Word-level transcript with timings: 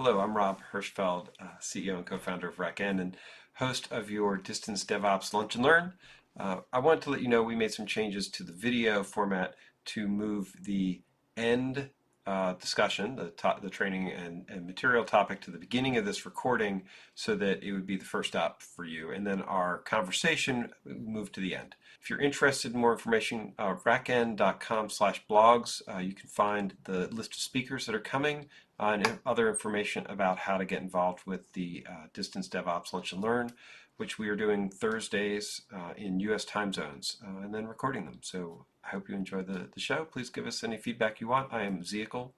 Hello, 0.00 0.20
I'm 0.20 0.36
Rob 0.36 0.60
Hirschfeld, 0.72 1.30
uh, 1.40 1.58
CEO 1.60 1.96
and 1.96 2.06
co-founder 2.06 2.46
of 2.46 2.58
RackN 2.58 3.00
and 3.00 3.16
host 3.54 3.90
of 3.90 4.12
your 4.12 4.36
Distance 4.36 4.84
DevOps 4.84 5.34
Lunch 5.34 5.56
and 5.56 5.64
Learn. 5.64 5.94
Uh, 6.38 6.58
I 6.72 6.78
wanted 6.78 7.02
to 7.02 7.10
let 7.10 7.20
you 7.20 7.26
know 7.26 7.42
we 7.42 7.56
made 7.56 7.72
some 7.72 7.84
changes 7.84 8.28
to 8.28 8.44
the 8.44 8.52
video 8.52 9.02
format 9.02 9.56
to 9.86 10.06
move 10.06 10.54
the 10.62 11.02
end 11.36 11.90
uh, 12.28 12.52
discussion, 12.54 13.16
the, 13.16 13.32
the 13.62 13.70
training 13.70 14.10
and, 14.10 14.44
and, 14.50 14.66
material 14.66 15.02
topic 15.02 15.40
to 15.40 15.50
the 15.50 15.56
beginning 15.56 15.96
of 15.96 16.04
this 16.04 16.26
recording 16.26 16.82
so 17.14 17.34
that 17.34 17.62
it 17.62 17.72
would 17.72 17.86
be 17.86 17.96
the 17.96 18.04
first 18.04 18.28
stop 18.28 18.60
for 18.60 18.84
you. 18.84 19.10
And 19.10 19.26
then 19.26 19.40
our 19.40 19.78
conversation 19.78 20.68
move 20.84 21.32
to 21.32 21.40
the 21.40 21.56
end. 21.56 21.74
If 22.02 22.10
you're 22.10 22.20
interested 22.20 22.74
in 22.74 22.80
more 22.80 22.92
information, 22.92 23.54
uh, 23.58 23.76
rackn.com 23.76 24.90
slash 24.90 25.24
blogs, 25.26 25.80
uh, 25.88 26.00
you 26.00 26.12
can 26.12 26.28
find 26.28 26.74
the 26.84 27.08
list 27.08 27.32
of 27.32 27.40
speakers 27.40 27.86
that 27.86 27.94
are 27.94 28.00
coming 28.00 28.48
uh, 28.78 28.98
and 29.02 29.18
other 29.24 29.48
information 29.48 30.04
about 30.10 30.38
how 30.40 30.58
to 30.58 30.66
get 30.66 30.82
involved 30.82 31.20
with 31.24 31.50
the 31.54 31.86
uh, 31.88 32.08
Distance 32.12 32.46
DevOps 32.46 32.92
Lunch 32.92 33.12
and 33.12 33.22
Learn, 33.22 33.52
which 33.96 34.18
we 34.18 34.28
are 34.28 34.36
doing 34.36 34.68
Thursdays 34.68 35.62
uh, 35.74 35.94
in 35.96 36.20
U.S. 36.20 36.44
time 36.44 36.74
zones 36.74 37.16
and 37.22 37.54
then 37.54 37.66
recording 37.66 38.04
them. 38.04 38.18
So 38.20 38.66
I 38.88 38.92
hope 38.92 39.08
you 39.08 39.14
enjoy 39.14 39.42
the, 39.42 39.68
the 39.74 39.80
show. 39.80 40.06
Please 40.10 40.30
give 40.30 40.46
us 40.46 40.64
any 40.64 40.78
feedback 40.78 41.20
you 41.20 41.28
want. 41.28 41.52
I 41.52 41.62
am 41.62 41.82
Zehicle, 41.82 42.30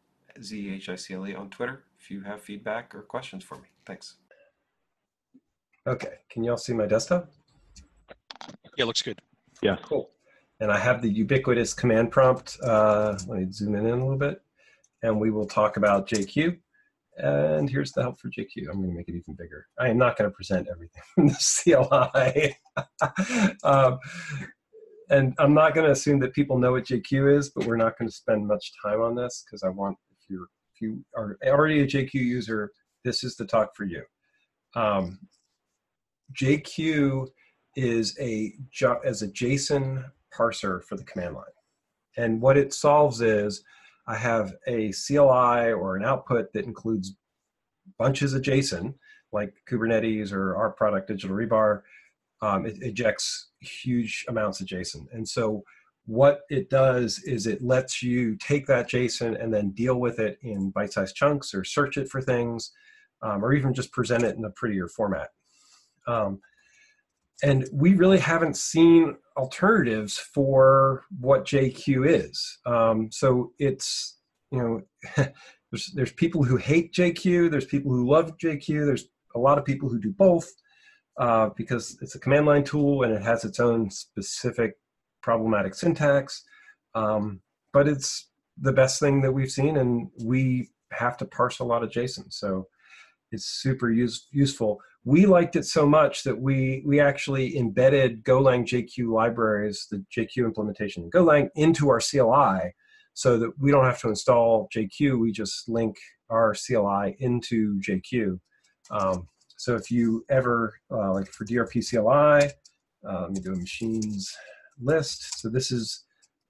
Z 0.42 0.70
H 0.74 0.88
I 0.88 0.96
C 0.96 1.14
L 1.14 1.27
E, 1.28 1.34
on 1.34 1.48
Twitter 1.48 1.84
if 2.00 2.10
you 2.10 2.22
have 2.22 2.42
feedback 2.42 2.92
or 2.92 3.02
questions 3.02 3.45
for 3.45 3.56
me. 3.56 3.68
Thanks. 3.86 4.16
Okay, 5.86 6.14
can 6.28 6.42
you 6.42 6.50
all 6.50 6.56
see 6.56 6.72
my 6.72 6.86
desktop? 6.86 7.30
Yeah, 8.77 8.84
looks 8.84 9.02
good. 9.02 9.20
Yeah. 9.62 9.77
Cool. 9.82 10.10
And 10.58 10.72
I 10.72 10.78
have 10.78 11.02
the 11.02 11.08
ubiquitous 11.08 11.72
command 11.72 12.10
prompt. 12.10 12.58
Uh, 12.62 13.16
let 13.28 13.41
me 13.41 13.52
zoom 13.52 13.77
in, 13.77 13.86
in 13.86 13.92
a 13.92 14.02
little 14.02 14.19
bit. 14.19 14.42
And 15.02 15.20
we 15.20 15.30
will 15.30 15.46
talk 15.46 15.77
about 15.77 16.08
JQ. 16.08 16.58
And 17.16 17.70
here's 17.70 17.92
the 17.92 18.02
help 18.02 18.19
for 18.19 18.28
JQ. 18.28 18.69
I'm 18.70 18.78
going 18.78 18.91
to 18.91 18.96
make 18.96 19.08
it 19.08 19.14
even 19.14 19.34
bigger. 19.34 19.66
I 19.78 19.88
am 19.88 19.98
not 19.98 20.19
going 20.19 20.28
to 20.28 20.34
present 20.34 20.69
everything 20.70 21.02
from 21.14 21.28
the 21.28 22.55
CLI. 22.75 23.56
um, 23.64 23.98
and 25.11 25.34
I'm 25.39 25.55
not 25.55 25.75
going 25.75 25.86
to 25.86 25.92
assume 25.92 26.20
that 26.20 26.33
people 26.33 26.58
know 26.58 26.72
what 26.72 26.84
JQ 26.84 27.36
is, 27.36 27.50
but 27.50 27.66
we're 27.66 27.77
not 27.77 27.98
going 27.98 28.08
to 28.08 28.14
spend 28.14 28.47
much 28.47 28.72
time 28.83 29.00
on 29.03 29.16
this 29.16 29.44
because 29.44 29.62
I 29.62 29.69
want 29.69 29.98
if 30.12 30.30
you're 30.30 30.48
if 30.75 30.80
you 30.80 31.05
are 31.16 31.36
already 31.44 31.80
a 31.80 31.86
JQ 31.86 32.14
user, 32.14 32.72
this 33.05 33.25
is 33.25 33.36
the 33.36 33.44
talk 33.44 33.75
for 33.77 33.84
you. 33.84 34.03
Um, 34.75 35.19
JQ 36.41 37.27
is 37.77 38.16
a 38.20 38.55
as 39.05 39.22
a 39.22 39.28
JSON 39.28 40.05
parser 40.33 40.83
for 40.84 40.97
the 40.97 41.05
command 41.05 41.34
line, 41.34 41.44
and 42.16 42.41
what 42.41 42.56
it 42.56 42.72
solves 42.72 43.20
is 43.20 43.64
I 44.06 44.14
have 44.14 44.55
a 44.66 44.92
CLI 44.92 45.72
or 45.72 45.97
an 45.97 46.05
output 46.05 46.53
that 46.53 46.64
includes 46.64 47.16
bunches 47.98 48.33
of 48.33 48.42
JSON, 48.42 48.94
like 49.33 49.53
Kubernetes 49.69 50.33
or 50.33 50.56
our 50.56 50.70
product 50.70 51.08
Digital 51.08 51.36
Rebar, 51.36 51.83
um, 52.42 52.66
it 52.66 52.78
ejects 52.80 53.50
huge 53.60 54.24
amounts 54.28 54.60
of 54.60 54.66
JSON. 54.66 55.06
And 55.12 55.28
so 55.28 55.62
what 56.06 56.41
it 56.50 56.70
does 56.70 57.22
is 57.24 57.47
it 57.47 57.62
lets 57.62 58.02
you 58.02 58.36
take 58.36 58.66
that 58.66 58.88
JSON 58.88 59.41
and 59.42 59.52
then 59.52 59.70
deal 59.70 60.00
with 60.00 60.19
it 60.19 60.38
in 60.42 60.70
bite-sized 60.70 61.14
chunks 61.14 61.55
or 61.55 61.64
search 61.64 61.97
it 61.97 62.08
for 62.08 62.20
things, 62.20 62.72
um, 63.22 63.44
or 63.44 63.52
even 63.52 63.74
just 63.74 63.92
present 63.92 64.24
it 64.24 64.36
in 64.36 64.44
a 64.44 64.50
prettier 64.50 64.88
format. 64.88 65.28
Um, 66.06 66.41
and 67.42 67.69
we 67.72 67.94
really 67.94 68.19
haven't 68.19 68.56
seen 68.56 69.16
alternatives 69.36 70.19
for 70.19 71.04
what 71.20 71.47
JQ 71.47 72.08
is. 72.08 72.58
Um, 72.66 73.10
so 73.10 73.52
it's, 73.58 74.19
you 74.50 74.58
know, 74.58 74.82
there's, 75.70 75.92
there's 75.94 76.12
people 76.12 76.42
who 76.42 76.56
hate 76.56 76.92
JQ, 76.92 77.50
there's 77.50 77.66
people 77.66 77.92
who 77.92 78.10
love 78.10 78.36
JQ, 78.36 78.84
there's 78.86 79.06
a 79.34 79.38
lot 79.38 79.58
of 79.58 79.64
people 79.64 79.88
who 79.88 80.00
do 80.00 80.10
both 80.10 80.52
uh, 81.20 81.50
because 81.54 81.98
it's 82.00 82.14
a 82.14 82.18
command 82.18 82.46
line 82.46 82.64
tool 82.64 83.02
and 83.02 83.12
it 83.12 83.22
has 83.22 83.44
its 83.44 83.60
own 83.60 83.90
specific 83.90 84.72
problematic 85.22 85.75
syntax. 85.75 86.42
Um, 86.94 87.42
but 87.75 87.86
it's 87.86 88.31
the 88.58 88.72
best 88.72 88.98
thing 88.98 89.20
that 89.20 89.30
we've 89.30 89.50
seen, 89.50 89.76
and 89.76 90.09
we 90.25 90.70
have 90.92 91.19
to 91.19 91.26
parse 91.26 91.59
a 91.59 91.64
lot 91.64 91.82
of 91.84 91.91
JSON. 91.91 92.32
So 92.32 92.66
it's 93.32 93.44
super 93.44 93.91
use, 93.91 94.28
useful. 94.32 94.80
We 95.04 95.26
liked 95.26 95.56
it 95.56 95.66
so 95.66 95.86
much 95.86 96.25
that 96.25 96.41
we 96.41 96.82
we 96.86 97.00
actually 97.00 97.56
embedded 97.56 98.25
Golang 98.25 98.64
JQ 98.64 99.12
libraries, 99.12 99.86
the 99.91 100.04
JQ 100.16 100.47
implementation 100.47 101.10
Golang, 101.10 101.48
into 101.54 101.91
our 101.91 102.00
CLI, 102.00 102.72
so 103.12 103.38
that 103.38 103.53
we 103.59 103.70
don't 103.70 103.84
have 103.84 104.00
to 104.00 104.09
install 104.09 104.69
JQ. 104.75 105.20
We 105.20 105.32
just 105.32 105.69
link 105.69 105.97
our 106.30 106.54
CLI 106.54 107.16
into 107.19 107.78
JQ. 107.80 108.41
Um, 108.91 109.28
so 109.60 109.75
if 109.75 109.91
you 109.91 110.25
ever, 110.31 110.81
uh, 110.91 111.12
like 111.12 111.31
for 111.32 111.44
DRPCLI, 111.44 112.50
uh, 113.06 113.21
let 113.21 113.31
me 113.31 113.41
do 113.41 113.53
a 113.53 113.56
machines 113.56 114.34
list. 114.81 115.38
So 115.38 115.50
this 115.50 115.71
is 115.71 116.03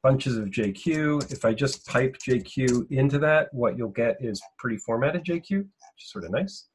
bunches 0.05 0.37
of 0.37 0.45
JQ. 0.45 1.33
If 1.33 1.45
I 1.45 1.53
just 1.53 1.85
pipe 1.89 2.19
JQ 2.25 2.89
into 2.93 3.19
that, 3.19 3.49
what 3.53 3.77
you'll 3.77 3.89
get 3.89 4.19
is 4.21 4.41
pretty 4.61 4.77
formatted 4.77 5.25
JQ, 5.25 5.51
which 5.51 6.05
is 6.05 6.13
sort 6.13 6.25
of 6.25 6.31
nice. 6.31 6.69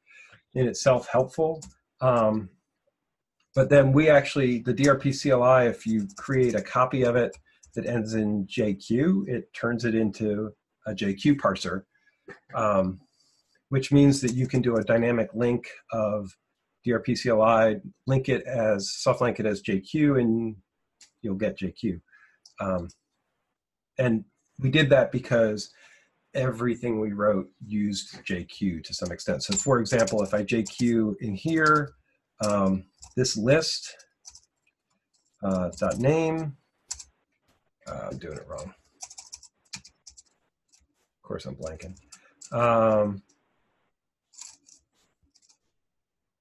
In 0.55 0.67
itself 0.67 1.07
helpful. 1.09 1.63
Um, 2.01 2.49
but 3.55 3.69
then 3.69 3.93
we 3.93 4.09
actually, 4.09 4.59
the 4.59 4.73
DRPCLI, 4.73 5.69
if 5.69 5.87
you 5.87 6.05
create 6.17 6.53
a 6.53 6.61
copy 6.61 7.03
of 7.03 7.15
it 7.15 7.33
that 7.75 7.85
ends 7.85 8.13
in 8.13 8.45
JQ, 8.47 9.29
it 9.29 9.53
turns 9.53 9.85
it 9.85 9.95
into 9.95 10.51
a 10.85 10.91
JQ 10.91 11.37
parser. 11.37 11.83
Um, 12.53 12.99
which 13.69 13.91
means 13.91 14.21
that 14.21 14.33
you 14.33 14.47
can 14.47 14.61
do 14.61 14.77
a 14.77 14.83
dynamic 14.83 15.29
link 15.33 15.67
of 15.91 16.29
DRP 16.87 17.19
CLI, 17.21 17.81
link 18.05 18.29
it 18.29 18.43
as, 18.43 18.93
soft 18.95 19.21
link 19.21 19.39
it 19.39 19.45
as 19.45 19.61
JQ, 19.63 20.19
and 20.19 20.55
you'll 21.21 21.35
get 21.35 21.57
JQ. 21.57 21.99
Um, 22.59 22.89
and 23.97 24.25
we 24.59 24.69
did 24.69 24.89
that 24.91 25.11
because 25.11 25.71
everything 26.33 26.99
we 26.99 27.13
wrote 27.13 27.47
used 27.65 28.23
JQ 28.25 28.83
to 28.83 28.93
some 28.93 29.11
extent. 29.11 29.43
So 29.43 29.55
for 29.55 29.79
example, 29.79 30.21
if 30.21 30.33
I 30.33 30.43
JQ 30.43 31.15
in 31.21 31.33
here, 31.33 31.91
um, 32.43 32.85
this 33.15 33.37
list 33.37 33.95
uh, 35.43 35.69
dot 35.79 35.97
name, 35.97 36.57
uh, 37.87 38.09
I'm 38.11 38.17
doing 38.17 38.37
it 38.37 38.47
wrong. 38.47 38.73
Of 39.75 41.27
course 41.27 41.45
I'm 41.45 41.55
blanking. 41.55 41.95
Um, 42.51 43.23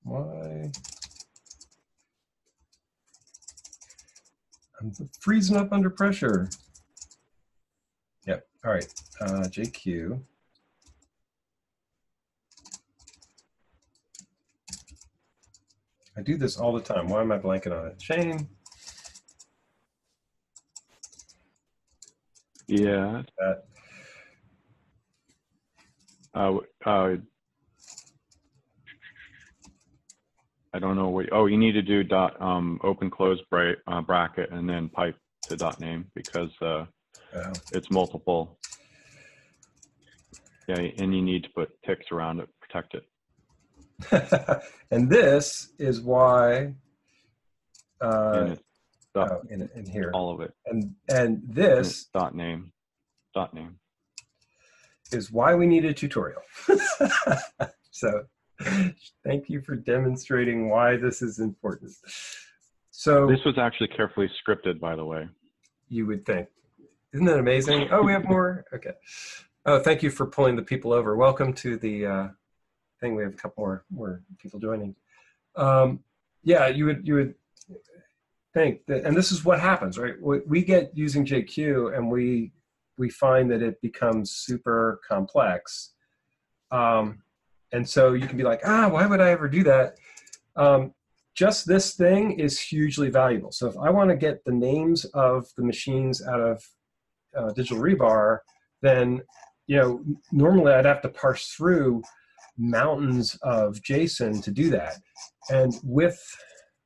why? 0.03 0.71
I'm 4.84 4.93
freezing 5.19 5.56
up 5.56 5.72
under 5.72 5.89
pressure. 5.89 6.50
Yep. 8.27 8.47
All 8.67 8.72
right. 8.72 8.87
Uh, 9.21 9.45
JQ. 9.45 10.21
I 16.17 16.23
do 16.23 16.37
this 16.37 16.59
all 16.59 16.73
the 16.73 16.83
time. 16.83 17.09
Why 17.09 17.23
am 17.23 17.33
I 17.33 17.39
blanking 17.39 17.73
on 17.78 17.87
it? 17.89 18.03
Shane. 18.03 18.47
Yeah. 22.67 23.23
That. 23.39 23.65
Uh, 26.34 26.59
uh, 26.84 27.17
I 30.75 30.81
don't 30.81 30.97
know 30.97 31.09
what, 31.09 31.27
oh, 31.31 31.47
you 31.47 31.57
need 31.57 31.73
to 31.73 31.83
do 31.83 32.03
dot 32.03 32.41
um, 32.43 32.81
open 32.83 33.09
close 33.09 33.41
bra 33.49 33.73
uh, 33.87 34.01
bracket 34.01 34.51
and 34.51 34.69
then 34.69 34.89
pipe 34.89 35.17
to 35.43 35.57
dot 35.57 35.79
name 35.79 36.07
because 36.17 36.51
uh, 36.61 36.85
oh. 37.37 37.53
it's 37.73 37.91
multiple. 37.93 38.59
Yeah, 40.67 40.81
and 40.99 41.15
you 41.15 41.23
need 41.23 41.45
to 41.45 41.51
put 41.51 41.71
ticks 41.87 42.07
around 42.11 42.41
it, 42.41 42.49
protect 42.61 42.95
it. 42.95 43.05
and 44.91 45.09
this 45.09 45.73
is 45.79 46.00
why 46.00 46.75
uh, 48.00 48.56
dot, 49.15 49.31
oh, 49.31 49.43
in, 49.49 49.69
in 49.77 49.87
here 49.87 50.11
all 50.12 50.35
of 50.35 50.41
it 50.41 50.53
and 50.67 50.94
and 51.09 51.41
this 51.49 52.09
and 52.12 52.20
dot 52.20 52.35
name 52.35 52.73
dot 53.35 53.55
name 53.55 53.77
is 55.12 55.31
why 55.31 55.55
we 55.55 55.67
need 55.67 55.85
a 55.85 55.94
tutorial 55.94 56.43
so 57.93 58.25
Thank 59.25 59.49
you 59.49 59.61
for 59.61 59.75
demonstrating 59.75 60.69
why 60.69 60.97
this 60.97 61.23
is 61.23 61.41
important. 61.41 61.93
So 62.91 63.27
this 63.27 63.45
was 63.45 63.59
actually 63.59 63.89
carefully 63.89 64.31
scripted, 64.47 64.79
by 64.79 64.95
the 64.95 65.05
way. 65.05 65.29
You 65.89 66.06
would 66.06 66.25
think. 66.25 66.49
Isn't 67.12 67.27
that 67.27 67.39
amazing? 67.39 67.89
Oh, 67.91 68.03
we 68.03 68.12
have 68.12 68.25
more. 68.25 68.65
Okay. 68.73 68.93
Oh, 69.67 69.81
thank 69.81 70.03
you 70.03 70.11
for 70.11 70.27
pulling 70.27 70.56
the 70.56 70.62
people 70.62 70.93
over. 70.93 71.17
Welcome 71.17 71.53
to 71.55 71.77
the 71.77 72.06
uh, 72.06 72.29
thing. 73.01 73.17
We 73.17 73.25
have 73.25 73.35
a 73.35 73.37
couple 73.37 73.65
more 73.65 73.85
more 73.91 74.23
people 74.39 74.61
joining. 74.61 74.95
Um, 75.56 76.01
yeah, 76.43 76.69
you 76.69 76.87
would 76.87 77.06
you 77.06 77.15
would 77.15 77.35
think 78.53 78.87
that, 78.87 79.05
and 79.05 79.17
this 79.17 79.33
is 79.33 79.45
what 79.45 79.59
happens, 79.59 79.99
right? 79.99 80.15
We, 80.21 80.41
we 80.47 80.62
get 80.62 80.97
using 80.97 81.27
JQ, 81.27 81.97
and 81.97 82.11
we 82.11 82.53
we 82.97 83.11
find 83.11 83.51
that 83.51 83.62
it 83.62 83.81
becomes 83.81 84.31
super 84.31 85.01
complex. 85.06 85.95
Um, 86.71 87.24
And 87.75 87.88
so 87.88 88.12
you 88.12 88.29
can 88.29 88.38
be 88.38 88.44
like, 88.44 88.61
ah, 88.65 88.88
why 88.88 89.05
would 89.05 89.21
I 89.21 89.31
ever 89.31 89.49
do 89.49 89.65
that? 89.65 89.99
Um, 90.55 90.94
just 91.35 91.67
this 91.67 91.94
thing 91.94 92.38
is 92.38 92.61
hugely 92.61 93.11
valuable. 93.11 93.50
So 93.50 93.67
if 93.67 93.76
I 93.76 93.91
want 93.91 94.11
to 94.11 94.17
get 94.17 94.44
the 94.44 94.53
names 94.53 95.05
of 95.06 95.47
the 95.56 95.65
machines 95.65 96.25
out 96.25 96.41
of 96.41 96.65
uh, 97.37 97.50
digital 97.53 97.82
rebar, 97.82 98.38
then 98.81 99.23
you 99.67 99.76
know 99.76 100.05
normally 100.31 100.73
I'd 100.73 100.85
have 100.85 101.03
to 101.03 101.09
parse 101.09 101.49
through 101.49 102.03
mountains 102.56 103.37
of 103.43 103.75
JSON 103.79 104.41
to 104.44 104.53
do 104.53 104.70
that. 104.70 104.99
And 105.50 105.73
with 105.82 106.23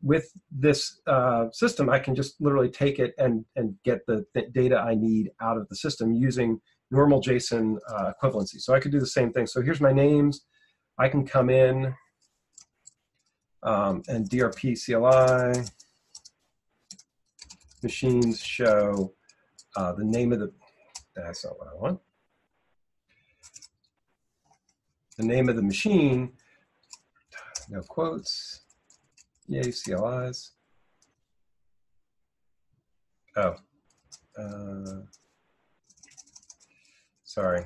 with 0.00 0.30
this 0.50 1.00
uh, 1.06 1.50
system, 1.52 1.90
I 1.90 1.98
can 1.98 2.14
just 2.14 2.40
literally 2.40 2.70
take 2.70 2.98
it 2.98 3.12
and 3.18 3.44
and 3.56 3.74
get 3.84 4.06
the, 4.06 4.24
the, 4.34 4.46
data 4.52 4.78
I 4.78 4.94
need 4.94 5.32
out 5.42 5.58
of 5.58 5.68
the 5.68 5.76
system 5.76 6.14
using 6.14 6.60
normal 6.90 7.20
JSON 7.20 7.76
uh, 7.90 8.12
equivalency. 8.14 8.58
So 8.60 8.72
I 8.72 8.80
could 8.80 8.92
do 8.92 9.00
the 9.00 9.06
same 9.06 9.34
thing. 9.34 9.46
So 9.46 9.60
here's 9.60 9.82
my 9.82 9.92
names. 9.92 10.46
I 10.98 11.08
can 11.08 11.24
come 11.24 11.48
in 11.48 11.94
um, 13.62 14.02
and 14.08 14.28
DRP 14.28 14.76
CLI 14.84 15.64
machines 17.82 18.40
show 18.40 19.12
uh, 19.76 19.92
the 19.92 20.04
name 20.04 20.32
of 20.32 20.40
the, 20.40 20.52
that's 21.14 21.44
not 21.44 21.58
what 21.58 21.68
I 21.68 21.74
want. 21.76 22.00
The 25.18 25.24
name 25.24 25.48
of 25.48 25.56
the 25.56 25.62
machine, 25.62 26.32
no 27.68 27.80
quotes, 27.82 28.62
yay, 29.46 29.70
CLIs. 29.70 30.52
Oh, 33.36 33.54
uh, 34.36 35.02
sorry, 37.24 37.64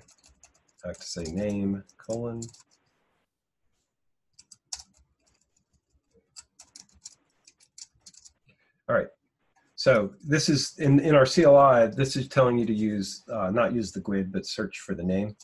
I 0.85 0.89
have 0.89 0.99
to 0.99 1.07
say 1.07 1.25
name, 1.25 1.83
colon, 1.97 2.43
All 8.93 8.99
right. 8.99 9.09
So 9.75 10.13
this 10.23 10.51
is 10.51 10.79
in, 10.79 11.01
in 11.01 11.15
our 11.15 11.25
CLI, 11.25 11.97
this 11.97 12.15
is 12.15 12.29
telling 12.29 12.59
you 12.59 12.67
to 12.67 12.75
use, 12.75 13.25
uh, 13.33 13.49
not 13.49 13.73
use 13.73 13.91
the 13.91 14.03
GUID, 14.03 14.31
but 14.31 14.45
search 14.45 14.81
for 14.81 14.95
the 14.95 15.03
name. 15.03 15.35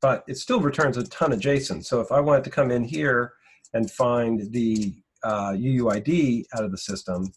But 0.00 0.24
it 0.26 0.38
still 0.38 0.58
returns 0.58 0.96
a 0.96 1.04
ton 1.08 1.32
of 1.32 1.38
JSON. 1.38 1.84
So 1.84 2.00
if 2.00 2.10
I 2.10 2.20
wanted 2.20 2.44
to 2.44 2.50
come 2.50 2.70
in 2.70 2.82
here 2.82 3.34
and 3.74 3.90
find 3.90 4.50
the 4.52 4.94
uh, 5.22 5.50
UUID 5.50 6.44
out 6.56 6.64
of 6.64 6.70
the 6.70 6.78
system, 6.78 7.30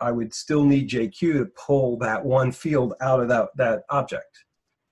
I 0.00 0.10
would 0.10 0.34
still 0.34 0.64
need 0.64 0.90
JQ 0.90 1.18
to 1.20 1.46
pull 1.56 1.96
that 1.98 2.24
one 2.24 2.50
field 2.50 2.94
out 3.00 3.20
of 3.20 3.28
that, 3.28 3.50
that 3.54 3.82
object. 3.90 4.44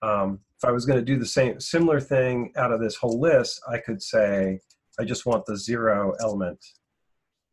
Um, 0.02 0.38
if 0.56 0.64
I 0.64 0.70
was 0.70 0.86
going 0.86 1.00
to 1.00 1.04
do 1.04 1.18
the 1.18 1.26
same 1.26 1.58
similar 1.58 1.98
thing 2.00 2.52
out 2.56 2.70
of 2.70 2.80
this 2.80 2.94
whole 2.94 3.18
list, 3.18 3.60
I 3.68 3.78
could 3.78 4.00
say, 4.00 4.60
I 5.00 5.04
just 5.04 5.26
want 5.26 5.46
the 5.46 5.56
zero 5.56 6.12
element. 6.20 6.64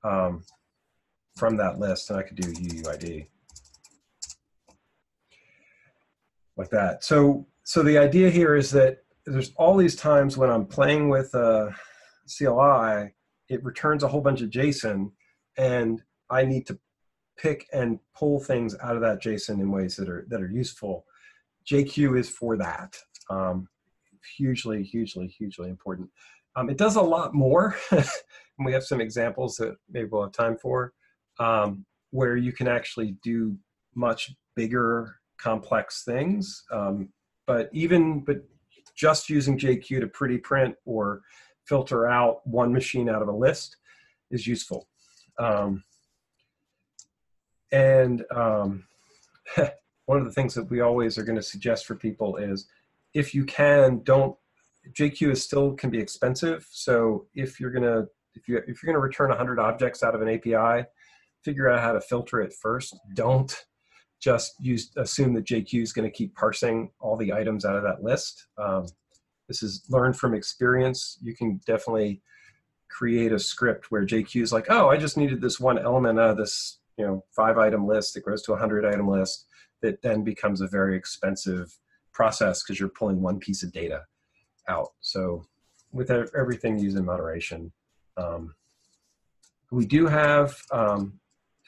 Um, 0.04 0.44
from 1.40 1.56
that 1.58 1.80
list, 1.80 2.10
and 2.10 2.20
I 2.20 2.24
could 2.24 2.36
do 2.36 2.52
UUID 2.52 3.28
like 6.58 6.70
that. 6.70 7.04
So, 7.04 7.48
so 7.64 7.82
the 7.82 7.98
idea 7.98 8.30
here 8.30 8.56
is 8.56 8.70
that 8.72 8.98
there's 9.26 9.54
all 9.56 9.78
these 9.78 9.96
times 9.96 10.38
when 10.38 10.50
I'm 10.50 10.66
playing 10.66 11.08
with 11.10 11.34
a 11.34 11.74
CLI, 12.38 13.14
it 13.48 13.64
returns 13.64 14.04
a 14.04 14.08
whole 14.10 14.22
bunch 14.22 14.42
of 14.42 14.50
JSON, 14.50 15.12
and 15.58 16.04
I 16.30 16.44
need 16.44 16.68
to 16.68 16.78
pick 17.38 17.68
and 17.72 18.00
pull 18.14 18.42
things 18.42 18.76
out 18.84 18.96
of 18.96 19.02
that 19.02 19.24
JSON 19.24 19.62
in 19.62 19.72
ways 19.72 19.96
that 19.96 20.10
are 20.10 20.26
that 20.30 20.42
are 20.42 20.52
useful. 20.52 21.06
JQ 21.72 22.20
is 22.20 22.30
for 22.30 22.58
that. 22.58 22.98
Um, 23.30 23.70
hugely, 24.38 24.84
hugely, 24.84 25.28
hugely 25.28 25.70
important. 25.70 26.10
Um, 26.56 26.70
it 26.70 26.78
does 26.78 26.98
a 26.98 27.02
lot 27.02 27.34
more, 27.34 27.78
and 27.92 28.66
we 28.66 28.74
have 28.74 28.84
some 28.84 29.00
examples 29.00 29.56
that 29.58 29.78
maybe 29.90 30.10
we'll 30.12 30.24
have 30.24 30.34
time 30.34 30.58
for 30.62 30.94
um, 31.40 31.86
where 32.12 32.38
you 32.38 32.52
can 32.52 32.68
actually 32.68 33.16
do 33.24 33.58
much 33.96 34.32
bigger, 34.56 35.16
complex 35.38 36.04
things. 36.04 36.64
Um, 36.72 37.10
but 37.48 37.70
even 37.74 38.22
but 38.22 38.44
just 38.96 39.30
using 39.30 39.58
JQ 39.58 40.02
to 40.02 40.08
pretty 40.08 40.38
print 40.38 40.76
or 40.86 41.22
filter 41.66 42.08
out 42.08 42.46
one 42.46 42.74
machine 42.74 43.10
out 43.10 43.22
of 43.22 43.28
a 43.28 43.34
list 43.34 43.78
is 44.32 44.46
useful. 44.46 44.88
Um, 45.38 45.84
and 47.72 48.26
um, 48.36 48.86
one 50.06 50.18
of 50.18 50.26
the 50.26 50.32
things 50.32 50.54
that 50.56 50.70
we 50.70 50.82
always 50.82 51.18
are 51.18 51.24
going 51.24 51.38
to 51.38 51.42
suggest 51.42 51.86
for 51.86 51.96
people 51.96 52.38
is 52.38 52.68
if 53.14 53.34
you 53.34 53.46
can, 53.46 54.02
don't 54.04 54.36
JQ 54.92 55.32
is 55.32 55.44
still 55.44 55.74
can 55.74 55.90
be 55.90 56.00
expensive. 56.00 56.68
So 56.72 57.28
if 57.36 57.60
you're 57.60 57.72
gonna 57.72 58.06
if 58.36 58.48
you 58.48 58.58
if 58.68 58.82
you're 58.82 58.92
gonna 58.92 59.04
return 59.04 59.30
100 59.30 59.60
objects 59.60 60.04
out 60.04 60.16
of 60.16 60.22
an 60.22 60.30
API, 60.30 60.88
figure 61.44 61.70
out 61.70 61.82
how 61.82 61.94
to 61.94 62.02
filter 62.02 62.42
it 62.42 62.54
first. 62.54 62.98
Don't 63.14 63.56
just 64.20 64.54
use 64.60 64.92
assume 64.98 65.34
that 65.34 65.46
JQ 65.46 65.82
is 65.82 65.94
going 65.94 66.10
to 66.10 66.16
keep 66.16 66.36
parsing 66.36 66.92
all 67.00 67.16
the 67.16 67.32
items 67.34 67.66
out 67.66 67.78
of 67.78 67.84
that 67.84 68.04
list. 68.04 68.48
Um, 68.58 68.86
this 69.48 69.64
is 69.64 69.84
learn 69.90 70.14
from 70.14 70.34
experience. 70.34 71.18
You 71.22 71.36
can 71.36 71.60
definitely 71.66 72.22
create 72.90 73.32
a 73.32 73.40
script 73.40 73.92
where 73.92 74.06
JQ 74.06 74.42
is 74.42 74.52
like, 74.52 74.68
oh, 74.70 74.90
I 74.90 74.98
just 74.98 75.18
needed 75.18 75.42
this 75.42 75.60
one 75.60 75.80
element 75.80 76.20
out 76.20 76.32
of 76.32 76.38
this, 76.38 76.80
you 76.98 77.06
know, 77.06 77.24
five 77.36 77.58
item 77.58 77.88
list 77.88 78.14
that 78.14 78.24
grows 78.24 78.44
to 78.44 78.54
a 78.54 78.58
hundred 78.58 78.86
item 78.86 79.08
list 79.08 79.46
that 79.82 80.02
then 80.02 80.24
becomes 80.24 80.60
a 80.62 80.68
very 80.68 80.98
expensive 80.98 81.78
process 82.12 82.62
because 82.62 82.80
you're 82.80 82.90
pulling 82.90 83.22
one 83.22 83.40
piece 83.40 83.64
of 83.64 83.72
data 83.72 84.04
out. 84.68 84.90
So 85.00 85.46
with 85.92 86.12
everything 86.12 86.78
use 86.78 86.96
in 86.96 87.06
moderation. 87.06 87.72
Um, 88.18 88.54
we 89.72 89.86
do 89.86 90.08
have 90.08 90.58
um, 90.72 91.19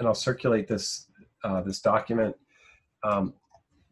and 0.01 0.07
I'll 0.07 0.15
circulate 0.15 0.67
this 0.67 1.05
uh, 1.43 1.61
this 1.61 1.79
document. 1.79 2.35
Um, 3.03 3.33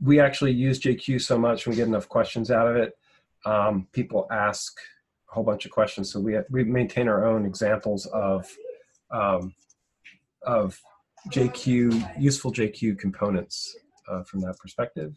we 0.02 0.20
actually 0.20 0.54
use 0.54 0.80
JQ 0.80 1.22
so 1.22 1.38
much, 1.38 1.68
we 1.68 1.76
get 1.76 1.88
enough 1.88 2.10
questions 2.10 2.50
out 2.50 2.68
of 2.68 2.76
it. 2.76 2.98
Um, 3.46 3.88
people 3.92 4.28
ask 4.32 4.76
a 5.30 5.36
whole 5.36 5.44
bunch 5.44 5.66
of 5.66 5.72
questions, 5.72 6.12
so 6.12 6.20
we 6.20 6.36
we 6.50 6.64
maintain 6.64 7.08
our 7.08 7.26
own 7.26 7.46
examples 7.46 8.08
of 8.08 8.52
um, 9.12 9.54
of 10.42 10.82
JQ 11.30 12.20
useful 12.20 12.52
JQ 12.52 12.98
components 12.98 13.78
uh, 14.10 14.24
from 14.24 14.42
that 14.42 14.58
perspective. 14.58 15.14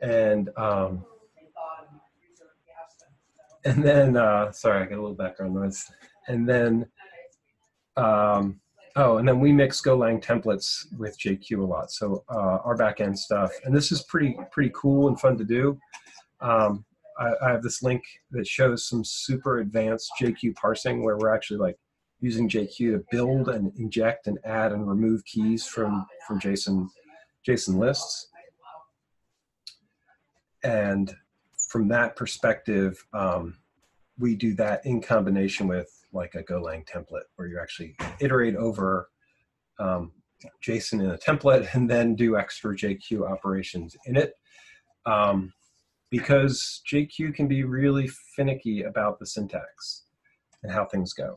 And 0.00 0.50
um, 0.56 1.04
and 3.64 3.82
then 3.82 4.16
uh, 4.16 4.52
sorry, 4.52 4.84
I 4.84 4.86
got 4.86 4.98
a 4.98 5.02
little 5.02 5.16
background 5.16 5.54
noise. 5.54 5.90
And 6.28 6.48
then 6.48 6.86
um, 7.96 8.60
oh, 8.96 9.18
and 9.18 9.28
then 9.28 9.40
we 9.40 9.52
mix 9.52 9.80
Golang 9.80 10.22
templates 10.22 10.86
with 10.98 11.18
JQ 11.18 11.58
a 11.58 11.64
lot. 11.64 11.90
So 11.90 12.24
uh, 12.28 12.58
our 12.64 12.76
backend 12.76 13.16
stuff, 13.16 13.52
and 13.64 13.74
this 13.74 13.92
is 13.92 14.02
pretty 14.02 14.36
pretty 14.50 14.70
cool 14.74 15.08
and 15.08 15.18
fun 15.18 15.36
to 15.38 15.44
do. 15.44 15.78
Um, 16.40 16.84
I, 17.18 17.30
I, 17.42 17.50
have 17.52 17.62
this 17.62 17.82
link 17.82 18.02
that 18.32 18.46
shows 18.46 18.88
some 18.88 19.04
super 19.04 19.60
advanced 19.60 20.10
JQ 20.20 20.56
parsing 20.56 21.02
where 21.02 21.16
we're 21.16 21.32
actually 21.32 21.58
like 21.58 21.78
using 22.20 22.48
JQ 22.48 22.76
to 22.76 23.04
build 23.10 23.48
and 23.48 23.72
inject 23.78 24.26
and 24.26 24.38
add 24.44 24.72
and 24.72 24.88
remove 24.88 25.24
keys 25.24 25.66
from 25.66 26.06
from 26.26 26.40
JSON 26.40 26.88
JSON 27.46 27.76
lists. 27.78 28.28
And 30.64 31.14
from 31.68 31.88
that 31.88 32.16
perspective, 32.16 33.04
um, 33.12 33.58
we 34.18 34.34
do 34.34 34.54
that 34.54 34.84
in 34.86 35.02
combination 35.02 35.68
with 35.68 35.90
like 36.14 36.34
a 36.34 36.42
Golang 36.42 36.86
template 36.86 37.24
where 37.36 37.48
you 37.48 37.58
actually 37.60 37.96
iterate 38.20 38.56
over 38.56 39.08
um, 39.78 40.12
JSON 40.66 41.00
in 41.00 41.10
a 41.10 41.18
template 41.18 41.74
and 41.74 41.88
then 41.88 42.14
do 42.14 42.36
extra 42.36 42.74
JQ 42.74 43.30
operations 43.30 43.96
in 44.06 44.16
it. 44.16 44.34
Um, 45.06 45.52
because 46.10 46.80
JQ 46.90 47.34
can 47.34 47.48
be 47.48 47.64
really 47.64 48.08
finicky 48.36 48.82
about 48.82 49.18
the 49.18 49.26
syntax 49.26 50.04
and 50.62 50.72
how 50.72 50.84
things 50.84 51.12
go. 51.12 51.36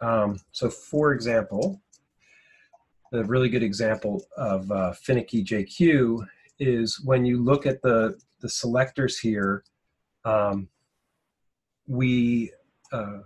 Um, 0.00 0.40
so 0.52 0.68
for 0.68 1.12
example, 1.12 1.80
a 3.12 3.22
really 3.24 3.48
good 3.48 3.62
example 3.62 4.24
of 4.36 4.70
uh, 4.70 4.92
finicky 4.92 5.44
JQ 5.44 6.26
is 6.58 7.00
when 7.04 7.24
you 7.24 7.42
look 7.42 7.66
at 7.66 7.80
the, 7.82 8.18
the 8.40 8.48
selectors 8.48 9.18
here, 9.18 9.62
um, 10.24 10.68
we, 11.86 12.52
uh, 12.92 13.18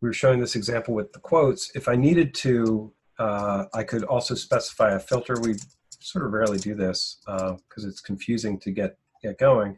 we 0.00 0.08
were 0.08 0.14
showing 0.14 0.40
this 0.40 0.54
example 0.54 0.94
with 0.94 1.12
the 1.12 1.18
quotes. 1.18 1.70
If 1.74 1.88
I 1.88 1.96
needed 1.96 2.34
to, 2.36 2.92
uh, 3.18 3.64
I 3.74 3.82
could 3.82 4.04
also 4.04 4.34
specify 4.34 4.92
a 4.92 5.00
filter. 5.00 5.34
We 5.40 5.56
sort 6.00 6.24
of 6.24 6.32
rarely 6.32 6.58
do 6.58 6.74
this 6.74 7.18
because 7.26 7.84
uh, 7.84 7.88
it's 7.88 8.00
confusing 8.00 8.58
to 8.60 8.70
get, 8.70 8.96
get 9.22 9.38
going. 9.38 9.76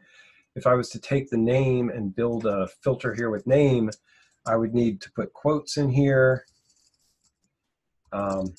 If 0.55 0.67
I 0.67 0.75
was 0.75 0.91
to 0.91 0.99
take 0.99 1.31
the 1.31 1.39
name 1.39 1.91
and 1.91 2.15
build 2.15 2.45
a 2.45 2.69
filter 2.83 3.15
here 3.15 3.31
with 3.31 3.47
name, 3.47 3.91
I 4.47 4.57
would 4.57 4.75
need 4.75 5.01
to 5.03 5.13
put 5.13 5.33
quotes 5.33 5.77
in 5.77 5.89
here. 5.89 6.45
Um, 8.13 8.55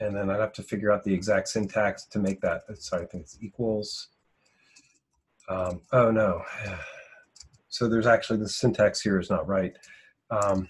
and 0.00 0.14
then 0.16 0.30
I'd 0.30 0.40
have 0.40 0.52
to 0.54 0.62
figure 0.62 0.92
out 0.92 1.04
the 1.04 1.14
exact 1.14 1.48
syntax 1.48 2.04
to 2.06 2.18
make 2.18 2.40
that, 2.40 2.62
sorry, 2.78 3.04
I 3.04 3.06
think 3.06 3.24
it's 3.24 3.38
equals. 3.40 4.08
Um, 5.48 5.82
oh 5.92 6.10
no. 6.10 6.42
So 7.68 7.88
there's 7.88 8.06
actually 8.06 8.38
the 8.38 8.48
syntax 8.48 9.02
here 9.02 9.20
is 9.20 9.28
not 9.28 9.46
right. 9.46 9.76
Um, 10.30 10.68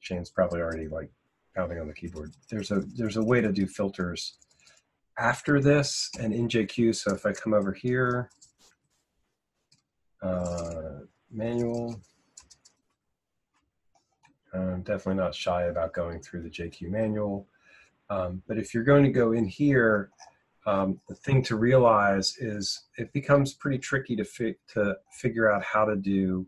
Shane's 0.00 0.30
probably 0.30 0.60
already 0.60 0.88
like 0.88 1.10
pounding 1.54 1.80
on 1.80 1.88
the 1.88 1.94
keyboard. 1.94 2.32
There's 2.50 2.70
a 2.70 2.80
there's 2.94 3.16
a 3.16 3.24
way 3.24 3.40
to 3.40 3.52
do 3.52 3.66
filters 3.66 4.36
after 5.18 5.60
this 5.60 6.10
and 6.20 6.32
in 6.32 6.48
JQ. 6.48 6.94
So 6.94 7.14
if 7.14 7.24
I 7.26 7.32
come 7.32 7.54
over 7.54 7.72
here, 7.72 8.30
uh, 10.22 11.00
manual. 11.30 12.00
I'm 14.54 14.82
definitely 14.82 15.22
not 15.22 15.34
shy 15.34 15.64
about 15.64 15.92
going 15.92 16.20
through 16.20 16.42
the 16.42 16.50
JQ 16.50 16.88
manual. 16.88 17.46
Um, 18.08 18.42
but 18.46 18.58
if 18.58 18.72
you're 18.72 18.84
going 18.84 19.04
to 19.04 19.10
go 19.10 19.32
in 19.32 19.44
here, 19.44 20.10
um, 20.66 21.00
the 21.08 21.14
thing 21.14 21.42
to 21.44 21.56
realize 21.56 22.36
is 22.38 22.84
it 22.96 23.12
becomes 23.12 23.54
pretty 23.54 23.78
tricky 23.78 24.16
to, 24.16 24.24
fi 24.24 24.54
to 24.68 24.96
figure 25.12 25.50
out 25.50 25.62
how 25.62 25.84
to 25.84 25.96
do 25.96 26.46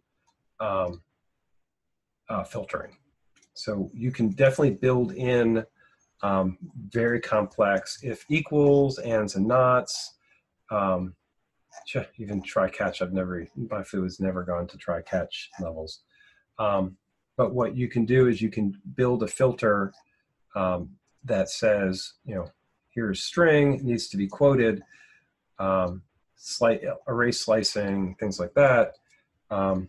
um, 0.60 1.02
uh, 2.28 2.44
filtering. 2.44 2.96
So 3.54 3.90
you 3.92 4.12
can 4.12 4.28
definitely 4.30 4.72
build 4.74 5.12
in 5.12 5.64
um, 6.22 6.58
very 6.88 7.20
complex 7.20 8.00
if 8.02 8.24
equals, 8.28 8.98
ands 8.98 9.36
and 9.36 9.46
nots, 9.46 10.14
um, 10.70 11.14
even 12.18 12.42
try 12.42 12.68
catch. 12.68 13.00
I've 13.00 13.12
never, 13.12 13.46
my 13.56 13.82
foo 13.82 14.02
has 14.02 14.20
never 14.20 14.42
gone 14.42 14.66
to 14.68 14.76
try 14.76 15.00
catch 15.02 15.50
levels. 15.60 16.00
Um, 16.58 16.96
but 17.36 17.54
what 17.54 17.76
you 17.76 17.88
can 17.88 18.04
do 18.04 18.28
is 18.28 18.42
you 18.42 18.50
can 18.50 18.76
build 18.94 19.22
a 19.22 19.28
filter 19.28 19.92
um, 20.54 20.90
that 21.24 21.48
says, 21.48 22.14
you 22.24 22.34
know, 22.34 22.50
here's 22.90 23.22
string, 23.22 23.80
needs 23.84 24.08
to 24.08 24.16
be 24.16 24.26
quoted, 24.26 24.82
um, 25.58 26.02
slight 26.36 26.82
array 27.06 27.32
slicing, 27.32 28.16
things 28.16 28.38
like 28.38 28.54
that. 28.54 28.94
Um, 29.50 29.88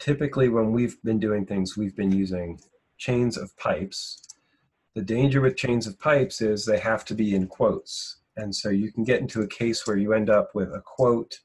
typically 0.00 0.48
when 0.48 0.72
we've 0.72 1.00
been 1.02 1.20
doing 1.20 1.46
things, 1.46 1.76
we've 1.76 1.94
been 1.94 2.10
using 2.10 2.58
chains 2.98 3.36
of 3.36 3.56
pipes. 3.56 4.20
The 4.94 5.02
danger 5.02 5.40
with 5.40 5.56
chains 5.56 5.86
of 5.86 5.98
pipes 5.98 6.40
is 6.40 6.64
they 6.64 6.80
have 6.80 7.04
to 7.06 7.14
be 7.14 7.34
in 7.34 7.46
quotes. 7.46 8.16
And 8.36 8.54
so 8.54 8.70
you 8.70 8.90
can 8.90 9.04
get 9.04 9.20
into 9.20 9.42
a 9.42 9.46
case 9.46 9.86
where 9.86 9.96
you 9.96 10.12
end 10.12 10.30
up 10.30 10.50
with 10.54 10.70
a 10.74 10.80
quote 10.80 11.38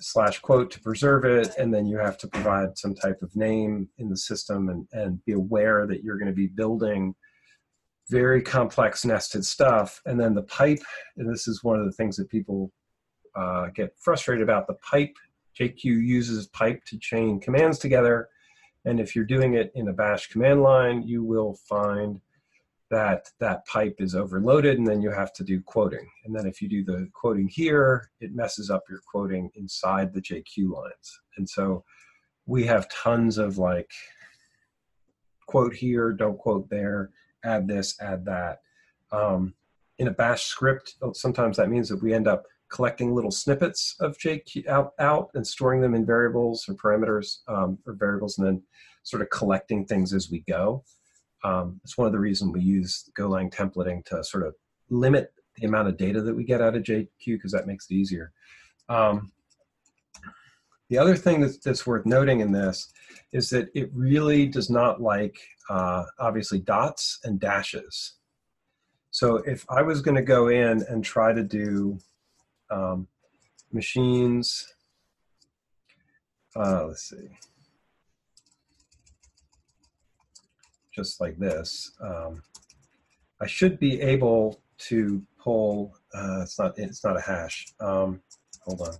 slash 0.00 0.40
quote 0.40 0.70
to 0.72 0.80
preserve 0.80 1.24
it, 1.24 1.54
and 1.56 1.72
then 1.72 1.86
you 1.86 1.98
have 1.98 2.18
to 2.18 2.28
provide 2.28 2.76
some 2.76 2.94
type 2.94 3.22
of 3.22 3.34
name 3.36 3.88
in 3.98 4.10
the 4.10 4.16
system 4.16 4.68
and, 4.68 4.86
and 4.92 5.24
be 5.24 5.32
aware 5.32 5.86
that 5.86 6.02
you're 6.02 6.18
going 6.18 6.30
to 6.30 6.34
be 6.34 6.48
building 6.48 7.14
very 8.10 8.42
complex 8.42 9.04
nested 9.04 9.44
stuff. 9.44 10.02
And 10.04 10.20
then 10.20 10.34
the 10.34 10.42
pipe, 10.42 10.82
and 11.16 11.32
this 11.32 11.48
is 11.48 11.64
one 11.64 11.78
of 11.78 11.86
the 11.86 11.92
things 11.92 12.16
that 12.16 12.28
people 12.28 12.70
uh, 13.34 13.68
get 13.74 13.94
frustrated 13.98 14.42
about, 14.42 14.66
the 14.66 14.74
pipe, 14.74 15.14
JQ 15.58 15.84
uses 15.84 16.46
pipe 16.48 16.84
to 16.86 16.98
chain 16.98 17.40
commands 17.40 17.78
together. 17.78 18.28
And 18.84 19.00
if 19.00 19.14
you're 19.14 19.24
doing 19.24 19.54
it 19.54 19.72
in 19.74 19.88
a 19.88 19.92
bash 19.92 20.28
command 20.28 20.62
line, 20.62 21.02
you 21.02 21.24
will 21.24 21.54
find 21.68 22.20
that 22.90 23.30
that 23.40 23.66
pipe 23.66 23.96
is 23.98 24.14
overloaded 24.14 24.78
and 24.78 24.86
then 24.86 25.00
you 25.00 25.10
have 25.10 25.32
to 25.32 25.42
do 25.44 25.60
quoting. 25.62 26.06
And 26.24 26.34
then 26.36 26.46
if 26.46 26.60
you 26.60 26.68
do 26.68 26.84
the 26.84 27.08
quoting 27.12 27.48
here, 27.48 28.10
it 28.20 28.34
messes 28.34 28.70
up 28.70 28.84
your 28.88 29.00
quoting 29.10 29.50
inside 29.54 30.12
the 30.12 30.20
JQ 30.20 30.70
lines. 30.70 31.20
And 31.36 31.48
so 31.48 31.84
we 32.46 32.64
have 32.66 32.88
tons 32.90 33.38
of 33.38 33.58
like 33.58 33.90
quote 35.46 35.74
here, 35.74 36.12
don't 36.12 36.38
quote 36.38 36.68
there, 36.68 37.10
add 37.44 37.66
this, 37.66 38.00
add 38.00 38.24
that. 38.26 38.60
Um, 39.12 39.54
in 39.98 40.08
a 40.08 40.12
bash 40.12 40.44
script, 40.44 40.94
sometimes 41.12 41.56
that 41.56 41.70
means 41.70 41.88
that 41.88 42.02
we 42.02 42.12
end 42.12 42.28
up 42.28 42.44
collecting 42.74 43.14
little 43.14 43.30
snippets 43.30 43.94
of 44.00 44.18
JQ 44.18 44.66
out, 44.66 44.94
out 44.98 45.30
and 45.34 45.46
storing 45.46 45.80
them 45.80 45.94
in 45.94 46.04
variables 46.04 46.68
or 46.68 46.74
parameters 46.74 47.38
um, 47.46 47.78
or 47.86 47.92
variables 47.92 48.36
and 48.36 48.46
then 48.46 48.62
sort 49.04 49.22
of 49.22 49.30
collecting 49.30 49.84
things 49.86 50.12
as 50.12 50.28
we 50.28 50.40
go. 50.48 50.82
Um, 51.44 51.80
it's 51.84 51.96
one 51.96 52.06
of 52.06 52.12
the 52.12 52.18
reasons 52.18 52.52
we 52.52 52.62
use 52.62 53.08
Golang 53.16 53.54
templating 53.54 54.04
to 54.06 54.24
sort 54.24 54.44
of 54.44 54.56
limit 54.90 55.32
the 55.56 55.66
amount 55.66 55.86
of 55.86 55.96
data 55.96 56.20
that 56.20 56.34
we 56.34 56.42
get 56.42 56.60
out 56.60 56.74
of 56.74 56.82
JQ 56.82 57.08
because 57.26 57.52
that 57.52 57.68
makes 57.68 57.86
it 57.88 57.94
easier. 57.94 58.32
Um, 58.88 59.30
the 60.90 60.98
other 60.98 61.14
thing 61.14 61.42
that's, 61.42 61.58
that's, 61.58 61.86
worth 61.86 62.04
noting 62.04 62.40
in 62.40 62.50
this 62.50 62.92
is 63.32 63.50
that 63.50 63.68
it 63.74 63.88
really 63.94 64.46
does 64.46 64.68
not 64.68 65.00
like, 65.00 65.38
uh, 65.70 66.04
obviously, 66.18 66.58
dots 66.58 67.20
and 67.22 67.38
dashes. 67.38 68.14
So 69.12 69.36
if 69.36 69.64
I 69.70 69.82
was 69.82 70.02
going 70.02 70.16
to 70.16 70.22
go 70.22 70.48
in 70.48 70.82
and 70.88 71.04
try 71.04 71.32
to 71.32 71.44
do 71.44 71.98
um, 72.70 73.08
machines, 73.72 74.66
uh, 76.56 76.86
let's 76.86 77.10
see. 77.10 77.28
just 80.94 81.20
like 81.20 81.38
this, 81.38 81.92
um, 82.00 82.42
I 83.40 83.46
should 83.46 83.78
be 83.78 84.00
able 84.00 84.62
to 84.78 85.22
pull, 85.38 85.96
uh, 86.14 86.42
it's 86.42 86.58
not, 86.58 86.78
it's 86.78 87.04
not 87.04 87.16
a 87.16 87.20
hash. 87.20 87.66
Um, 87.80 88.20
hold 88.62 88.80
on. 88.82 88.94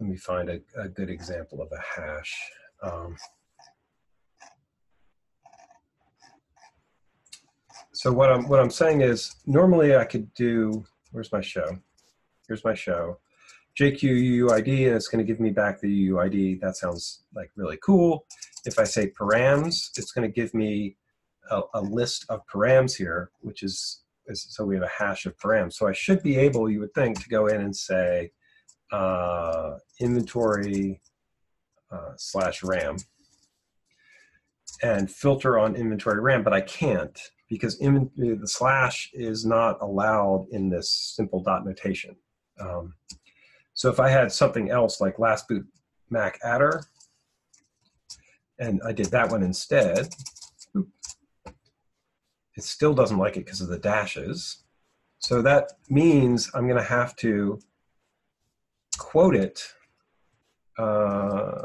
Let 0.00 0.10
me 0.10 0.16
find 0.16 0.48
a, 0.48 0.60
a 0.80 0.88
good 0.88 1.10
example 1.10 1.62
of 1.62 1.72
a 1.72 1.80
hash. 1.80 2.36
Um, 2.82 3.16
so 7.92 8.12
what 8.12 8.30
I'm, 8.30 8.46
what 8.48 8.60
I'm 8.60 8.70
saying 8.70 9.00
is 9.00 9.34
normally 9.46 9.96
I 9.96 10.04
could 10.04 10.32
do, 10.34 10.84
where's 11.10 11.32
my 11.32 11.40
show? 11.40 11.78
Here's 12.46 12.64
my 12.64 12.74
show. 12.74 13.18
JQ 13.78 14.00
UUID 14.02 14.86
and 14.86 14.96
it's 14.96 15.08
going 15.08 15.24
to 15.24 15.30
give 15.30 15.40
me 15.40 15.50
back 15.50 15.80
the 15.80 16.08
UUID. 16.08 16.60
That 16.60 16.76
sounds 16.76 17.22
like 17.34 17.50
really 17.56 17.78
cool. 17.84 18.24
If 18.64 18.78
I 18.78 18.84
say 18.84 19.10
params, 19.10 19.90
it's 19.96 20.10
going 20.10 20.26
to 20.28 20.32
give 20.32 20.52
me 20.52 20.96
a, 21.50 21.60
a 21.74 21.80
list 21.80 22.26
of 22.28 22.40
params 22.52 22.96
here, 22.96 23.30
which 23.40 23.62
is, 23.62 24.02
is, 24.26 24.46
so 24.50 24.64
we 24.64 24.74
have 24.74 24.84
a 24.84 24.90
hash 25.04 25.26
of 25.26 25.38
params. 25.38 25.74
So 25.74 25.86
I 25.86 25.92
should 25.92 26.22
be 26.22 26.36
able, 26.36 26.68
you 26.68 26.80
would 26.80 26.94
think, 26.94 27.22
to 27.22 27.28
go 27.28 27.46
in 27.46 27.60
and 27.60 27.74
say 27.74 28.32
uh, 28.90 29.74
inventory 30.00 31.00
uh, 31.92 32.12
slash 32.16 32.62
RAM 32.62 32.96
and 34.82 35.10
filter 35.10 35.58
on 35.58 35.76
inventory 35.76 36.20
RAM, 36.20 36.42
but 36.42 36.52
I 36.52 36.60
can't 36.60 37.18
because 37.48 37.78
the 37.78 38.40
slash 38.44 39.10
is 39.14 39.44
not 39.44 39.80
allowed 39.80 40.46
in 40.50 40.68
this 40.68 40.90
simple 40.90 41.42
dot 41.42 41.64
notation. 41.64 42.16
Um, 42.60 42.94
so 43.74 43.88
if 43.90 44.00
I 44.00 44.10
had 44.10 44.32
something 44.32 44.70
else 44.70 45.00
like 45.00 45.18
last 45.18 45.48
boot 45.48 45.66
Mac 46.10 46.38
adder, 46.42 46.82
and 48.58 48.80
I 48.84 48.92
did 48.92 49.06
that 49.06 49.30
one 49.30 49.42
instead. 49.42 50.08
It 52.56 52.64
still 52.64 52.92
doesn't 52.92 53.18
like 53.18 53.36
it 53.36 53.44
because 53.44 53.60
of 53.60 53.68
the 53.68 53.78
dashes. 53.78 54.64
So 55.20 55.42
that 55.42 55.72
means 55.88 56.50
I'm 56.54 56.66
going 56.66 56.80
to 56.80 56.88
have 56.88 57.14
to 57.16 57.60
quote 58.98 59.36
it. 59.36 59.62
Uh, 60.76 61.62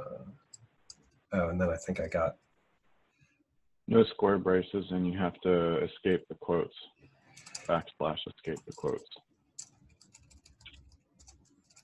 oh, 1.33 1.49
and 1.49 1.59
then 1.59 1.69
I 1.69 1.77
think 1.77 1.99
I 1.99 2.07
got. 2.07 2.35
No 3.93 4.03
square 4.05 4.39
braces, 4.39 4.85
and 4.89 5.05
you 5.05 5.15
have 5.19 5.39
to 5.41 5.83
escape 5.83 6.27
the 6.27 6.33
quotes. 6.33 6.73
Backslash 7.67 8.17
escape 8.27 8.57
the 8.65 8.73
quotes. 8.73 9.07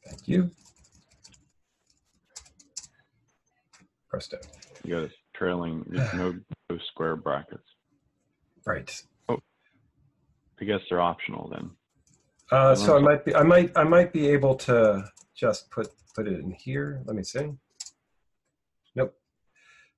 Thank 0.08 0.28
you. 0.28 0.50
Presto. 4.10 4.39
You 4.84 5.01
got 5.01 5.10
trailing, 5.36 5.86
no, 5.88 6.36
no 6.72 6.78
square 6.88 7.16
brackets. 7.16 7.62
Right. 8.66 9.04
Oh, 9.28 9.38
I 10.60 10.66
guess 10.66 10.80
they're 10.89 11.01
optional 11.01 11.48
then. 11.50 11.70
Uh, 12.51 12.74
so 12.74 12.98
I 12.98 13.01
might 13.01 13.24
be, 13.24 13.36
I 13.36 13.44
might, 13.44 13.72
I 13.78 13.84
might 13.84 14.12
be 14.12 14.30
able 14.30 14.56
to 14.56 15.04
just 15.36 15.70
put 15.70 15.89
put 16.16 16.28
it 16.28 16.39
in 16.39 16.51
here. 16.51 17.04
Let 17.06 17.16
me 17.16 17.22
see. 17.22 17.51
Nope. 18.96 19.16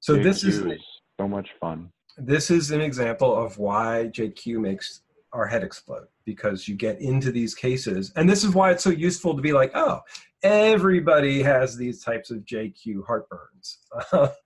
So 0.02 0.18
this 0.18 0.44
is, 0.44 0.58
is 0.58 0.82
so 1.18 1.28
much 1.28 1.48
fun. 1.62 1.90
This 2.24 2.52
is 2.52 2.70
an 2.70 2.82
example 2.82 3.36
of 3.36 3.58
why 3.58 4.12
JQ 4.14 4.60
makes 4.60 5.02
our 5.34 5.48
head 5.48 5.64
explode 5.64 6.06
because 6.24 6.68
you 6.68 6.76
get 6.76 7.02
into 7.02 7.32
these 7.32 7.56
cases, 7.56 8.14
and 8.16 8.30
this 8.30 8.44
is 8.44 8.54
why 8.54 8.70
it's 8.70 8.84
so 8.84 8.92
useful 8.92 9.36
to 9.36 9.42
be 9.42 9.54
like, 9.54 9.72
oh, 9.74 10.02
everybody 10.44 11.42
has 11.42 11.76
these 11.76 12.04
types 12.04 12.30
of 12.30 12.46
JQ 12.46 13.02
heartburns. 13.08 14.42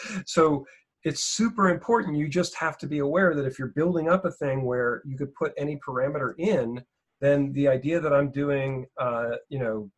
so 0.26 0.64
it's 1.02 1.24
super 1.24 1.68
important. 1.68 2.16
You 2.16 2.28
just 2.28 2.54
have 2.54 2.78
to 2.78 2.86
be 2.86 3.00
aware 3.00 3.34
that 3.34 3.44
if 3.44 3.58
you're 3.58 3.68
building 3.74 4.08
up 4.08 4.24
a 4.24 4.30
thing 4.30 4.62
where 4.62 5.02
you 5.04 5.18
could 5.18 5.34
put 5.34 5.54
any 5.58 5.80
parameter 5.84 6.34
in, 6.38 6.80
then 7.20 7.52
the 7.54 7.66
idea 7.66 7.98
that 7.98 8.12
I'm 8.12 8.30
doing, 8.30 8.86
uh, 8.98 9.30
you 9.48 9.58
know, 9.58 9.90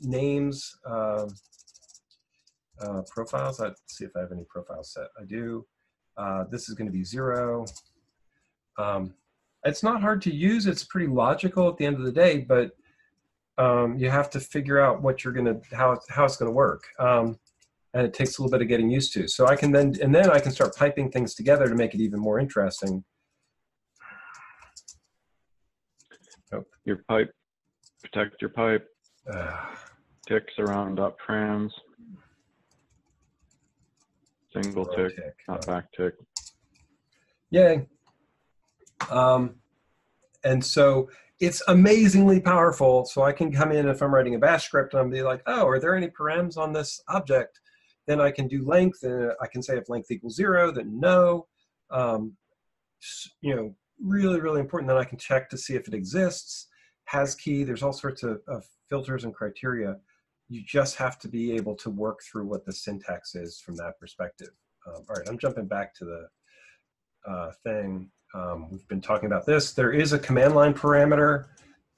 names, 0.00 0.76
uh, 0.88 1.26
uh, 2.80 3.02
profiles, 3.10 3.58
let's 3.58 3.80
see 3.88 4.04
if 4.04 4.12
I 4.16 4.20
have 4.20 4.32
any 4.32 4.44
profiles 4.44 4.92
set. 4.92 5.08
I 5.20 5.24
do. 5.24 5.66
Uh, 6.20 6.44
this 6.52 6.68
is 6.68 6.74
going 6.76 6.90
to 6.92 6.92
be 7.00 7.04
zero. 7.16 7.64
Um, 8.78 9.02
it's 9.70 9.82
not 9.82 10.02
hard 10.06 10.20
to 10.26 10.32
use. 10.50 10.62
It's 10.66 10.84
pretty 10.92 11.10
logical 11.24 11.64
at 11.70 11.76
the 11.78 11.86
end 11.88 11.96
of 11.96 12.04
the 12.08 12.12
day, 12.24 12.34
but 12.54 12.66
um, 13.64 13.88
you 13.98 14.08
have 14.18 14.28
to 14.30 14.40
figure 14.54 14.80
out 14.84 15.02
what 15.04 15.16
you're 15.22 15.36
gonna 15.38 15.56
how 15.80 15.88
how 16.16 16.24
it's 16.24 16.38
gonna 16.40 16.58
work, 16.66 16.82
um, 16.98 17.38
and 17.94 18.06
it 18.06 18.14
takes 18.14 18.32
a 18.38 18.42
little 18.42 18.52
bit 18.56 18.62
of 18.62 18.68
getting 18.68 18.90
used 18.98 19.12
to. 19.14 19.28
So 19.28 19.46
I 19.52 19.56
can 19.60 19.70
then 19.76 19.88
and 20.02 20.14
then 20.14 20.30
I 20.30 20.40
can 20.44 20.52
start 20.52 20.76
piping 20.76 21.10
things 21.10 21.34
together 21.34 21.66
to 21.68 21.74
make 21.74 21.92
it 21.96 22.00
even 22.00 22.20
more 22.20 22.38
interesting. 22.44 23.04
Your 26.84 26.98
pipe, 27.08 27.30
protect 28.02 28.40
your 28.40 28.50
pipe, 28.50 28.86
Uh, 29.30 29.52
ticks 30.26 30.54
around 30.58 30.96
dot 30.96 31.14
trans. 31.24 31.72
Single 34.52 34.86
tick, 34.86 35.16
tick. 35.16 35.34
not 35.48 35.66
back 35.66 35.92
tick. 35.92 36.14
Yay. 37.50 37.86
Um, 39.10 39.56
and 40.44 40.64
so 40.64 41.08
it's 41.40 41.62
amazingly 41.68 42.40
powerful. 42.40 43.04
So 43.04 43.22
I 43.22 43.32
can 43.32 43.52
come 43.52 43.72
in 43.72 43.88
if 43.88 44.02
I'm 44.02 44.12
writing 44.12 44.34
a 44.34 44.38
bash 44.38 44.66
script 44.66 44.92
and 44.92 45.00
I'm 45.00 45.10
be 45.10 45.22
like, 45.22 45.42
oh, 45.46 45.66
are 45.66 45.80
there 45.80 45.94
any 45.94 46.08
params 46.08 46.56
on 46.56 46.72
this 46.72 47.00
object? 47.08 47.60
Then 48.06 48.20
I 48.20 48.30
can 48.30 48.48
do 48.48 48.64
length 48.64 49.02
and 49.02 49.32
I 49.40 49.46
can 49.46 49.62
say 49.62 49.76
if 49.76 49.88
length 49.88 50.10
equals 50.10 50.36
zero, 50.36 50.70
then 50.70 50.98
no. 50.98 51.46
Um, 51.90 52.36
you 53.40 53.54
know, 53.54 53.74
really, 54.02 54.40
really 54.40 54.60
important. 54.60 54.88
Then 54.88 54.98
I 54.98 55.04
can 55.04 55.18
check 55.18 55.48
to 55.50 55.58
see 55.58 55.74
if 55.74 55.88
it 55.88 55.94
exists, 55.94 56.68
has 57.04 57.34
key. 57.34 57.64
There's 57.64 57.82
all 57.82 57.92
sorts 57.92 58.22
of, 58.22 58.40
of 58.48 58.64
filters 58.88 59.24
and 59.24 59.34
criteria. 59.34 59.96
You 60.50 60.62
just 60.66 60.96
have 60.96 61.18
to 61.20 61.28
be 61.28 61.52
able 61.52 61.76
to 61.76 61.88
work 61.88 62.20
through 62.22 62.44
what 62.44 62.66
the 62.66 62.72
syntax 62.72 63.34
is 63.34 63.58
from 63.58 63.76
that 63.76 63.98
perspective. 63.98 64.50
Um, 64.86 65.04
all 65.08 65.16
right, 65.16 65.28
I'm 65.28 65.38
jumping 65.38 65.66
back 65.66 65.94
to 65.94 66.04
the 66.04 66.28
uh, 67.26 67.52
thing. 67.64 68.10
Um, 68.34 68.68
we've 68.70 68.86
been 68.88 69.00
talking 69.00 69.28
about 69.28 69.46
this. 69.46 69.72
There 69.72 69.92
is 69.92 70.12
a 70.12 70.18
command 70.18 70.54
line 70.54 70.74
parameter 70.74 71.46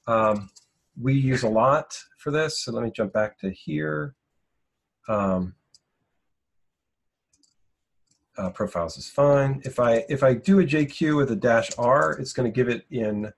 um, 0.07 0.49
we 0.99 1.13
use 1.13 1.43
a 1.43 1.49
lot 1.49 1.97
for 2.17 2.31
this. 2.31 2.63
So 2.63 2.71
let 2.71 2.83
me 2.83 2.91
jump 2.91 3.13
back 3.13 3.39
to 3.39 3.51
here. 3.51 4.15
Um, 5.07 5.55
uh, 8.37 8.49
profiles 8.49 8.97
is 8.97 9.07
fine. 9.07 9.61
If 9.63 9.79
I 9.79 10.05
if 10.09 10.23
I 10.23 10.33
do 10.33 10.59
a 10.59 10.63
JQ 10.63 11.17
with 11.17 11.31
a 11.31 11.35
dash 11.35 11.69
R, 11.77 12.13
it's 12.13 12.33
going 12.33 12.51
to 12.51 12.55
give 12.55 12.67
it 12.67 12.85
in. 12.89 13.31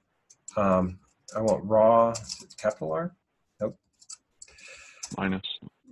Um, 0.56 1.00
I 1.36 1.42
want 1.42 1.66
raw. 1.66 2.14
Capital 2.58 2.94
R. 2.94 3.14
minus 5.18 5.44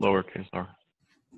lowercase 0.01 0.47
r. 0.53 0.67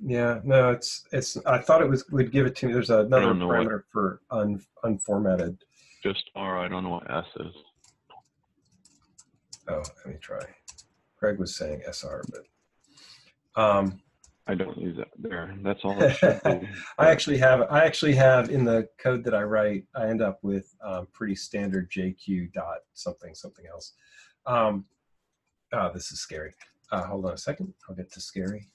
Yeah, 0.03 0.39
no, 0.44 0.72
it's 0.72 1.05
it's. 1.12 1.38
I 1.46 1.60
thought 1.60 1.82
it 1.82 1.89
was 1.89 2.08
would 2.10 2.32
give 2.32 2.46
it 2.46 2.55
to 2.58 2.67
me. 2.67 2.74
There's 2.74 2.89
another 2.89 3.27
don't 3.27 3.48
what- 3.48 3.58
parameter 3.58 3.84
for 3.91 4.22
un, 4.32 4.62
unformatted. 4.84 5.58
Just 6.03 6.29
r. 6.36 6.60
I 6.60 6.67
don't 6.67 6.84
know 6.84 6.89
what 6.89 7.10
s 7.10 7.25
is. 7.39 7.53
Oh, 9.67 9.82
let 10.05 10.05
me 10.08 10.15
try. 10.22 10.41
Greg 11.17 11.39
was 11.39 11.55
saying 11.55 11.82
SR, 11.91 12.24
but 12.29 13.62
um, 13.62 14.00
I 14.48 14.53
don't 14.53 14.77
use 14.77 15.00
it 15.00 15.10
there. 15.17 15.55
That's 15.63 15.79
all. 15.84 15.98
I 17.00 17.10
actually 17.10 17.38
have 17.38 17.63
I 17.72 17.84
actually 17.84 18.13
have 18.15 18.50
in 18.50 18.63
the 18.63 18.88
code 19.00 19.24
that 19.24 19.34
I 19.34 19.41
write. 19.44 19.86
I 19.96 20.08
end 20.08 20.22
up 20.22 20.39
with 20.44 20.75
um, 20.84 21.08
pretty 21.13 21.36
standard 21.36 21.89
JQ 21.89 22.53
dot 22.53 22.79
something 22.94 23.34
something 23.34 23.65
else. 23.65 23.94
Um, 24.46 24.86
oh, 25.74 25.89
this 25.94 26.12
is 26.12 26.20
scary. 26.20 26.53
Uh, 26.91 27.03
hold 27.03 27.25
on 27.25 27.33
a 27.33 27.37
second. 27.37 27.73
I'll 27.89 27.95
get 27.95 28.11
to 28.13 28.21
scary. 28.21 28.67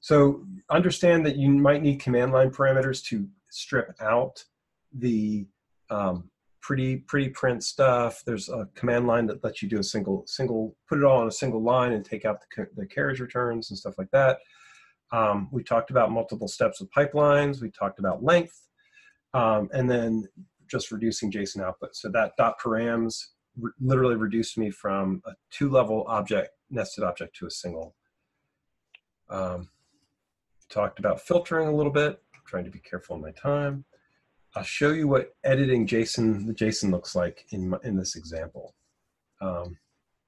So 0.00 0.44
understand 0.70 1.26
that 1.26 1.36
you 1.36 1.50
might 1.50 1.82
need 1.82 2.00
command 2.00 2.32
line 2.32 2.50
parameters 2.50 3.02
to 3.06 3.26
strip 3.50 3.94
out 4.00 4.44
the 4.92 5.46
um, 5.90 6.30
pretty 6.60 6.96
pretty 6.96 7.30
print 7.30 7.62
stuff. 7.64 8.22
There's 8.24 8.48
a 8.48 8.68
command 8.74 9.06
line 9.06 9.26
that 9.26 9.42
lets 9.42 9.62
you 9.62 9.68
do 9.68 9.78
a 9.78 9.84
single 9.84 10.24
single 10.26 10.76
put 10.88 10.98
it 10.98 11.04
all 11.04 11.20
on 11.20 11.28
a 11.28 11.32
single 11.32 11.62
line 11.62 11.92
and 11.92 12.04
take 12.04 12.24
out 12.24 12.40
the, 12.40 12.66
the 12.76 12.86
carriage 12.86 13.20
returns 13.20 13.70
and 13.70 13.78
stuff 13.78 13.98
like 13.98 14.10
that. 14.12 14.38
Um, 15.10 15.48
we 15.50 15.62
talked 15.62 15.90
about 15.90 16.12
multiple 16.12 16.48
steps 16.48 16.80
of 16.80 16.88
pipelines. 16.90 17.62
We 17.62 17.70
talked 17.70 17.98
about 17.98 18.22
length, 18.22 18.60
um, 19.34 19.68
and 19.72 19.90
then 19.90 20.28
just 20.66 20.92
reducing 20.92 21.32
JSON 21.32 21.64
output. 21.64 21.96
So 21.96 22.10
that 22.10 22.32
dot 22.36 22.56
params 22.62 23.18
re- 23.60 23.72
literally 23.80 24.16
reduced 24.16 24.58
me 24.58 24.70
from 24.70 25.22
a 25.26 25.32
two-level 25.50 26.04
object 26.08 26.50
nested 26.70 27.04
object 27.04 27.36
to 27.36 27.46
a 27.46 27.50
single. 27.50 27.94
Um, 29.30 29.68
talked 30.68 30.98
about 30.98 31.20
filtering 31.20 31.68
a 31.68 31.74
little 31.74 31.92
bit. 31.92 32.22
trying 32.46 32.64
to 32.64 32.70
be 32.70 32.78
careful 32.80 33.16
in 33.16 33.22
my 33.22 33.32
time. 33.32 33.84
I'll 34.54 34.62
show 34.62 34.90
you 34.90 35.06
what 35.06 35.34
editing 35.44 35.86
JSON 35.86 36.46
the 36.46 36.54
JSON 36.54 36.90
looks 36.90 37.14
like 37.14 37.44
in 37.50 37.68
my, 37.70 37.78
in 37.84 37.96
this 37.96 38.16
example. 38.16 38.74
Um, 39.40 39.76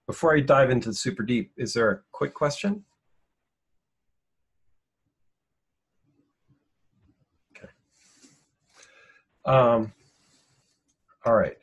before 0.07 0.37
I 0.37 0.41
dive 0.41 0.71
into 0.71 0.91
the 0.91 0.95
super 0.95 1.23
deep, 1.23 1.53
is 1.57 1.73
there 1.73 1.91
a 1.91 2.01
quick 2.13 2.35
question? 2.35 2.85
Okay. 7.57 7.69
Um, 9.45 9.93
all 11.25 11.35
right. 11.35 11.57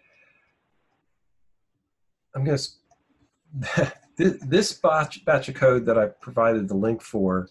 I'm 2.38 2.44
going 2.44 2.60
to 4.18 4.30
this 4.46 4.74
batch 4.74 5.26
batch 5.26 5.50
of 5.50 5.56
code 5.56 5.88
that 5.88 5.98
I 5.98 6.06
provided 6.22 6.68
the 6.68 6.76
link 6.76 7.02
for 7.02 7.50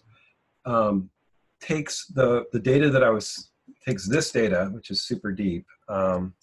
um, 0.65 1.09
takes 1.59 2.05
the 2.07 2.45
the 2.53 2.59
data 2.59 2.89
that 2.91 3.03
I 3.03 3.09
was 3.09 3.49
takes 3.85 4.07
this 4.07 4.31
data, 4.31 4.69
which 4.71 4.89
is 4.89 5.01
super 5.01 5.33
deep. 5.33 5.65
Um, 5.89 6.33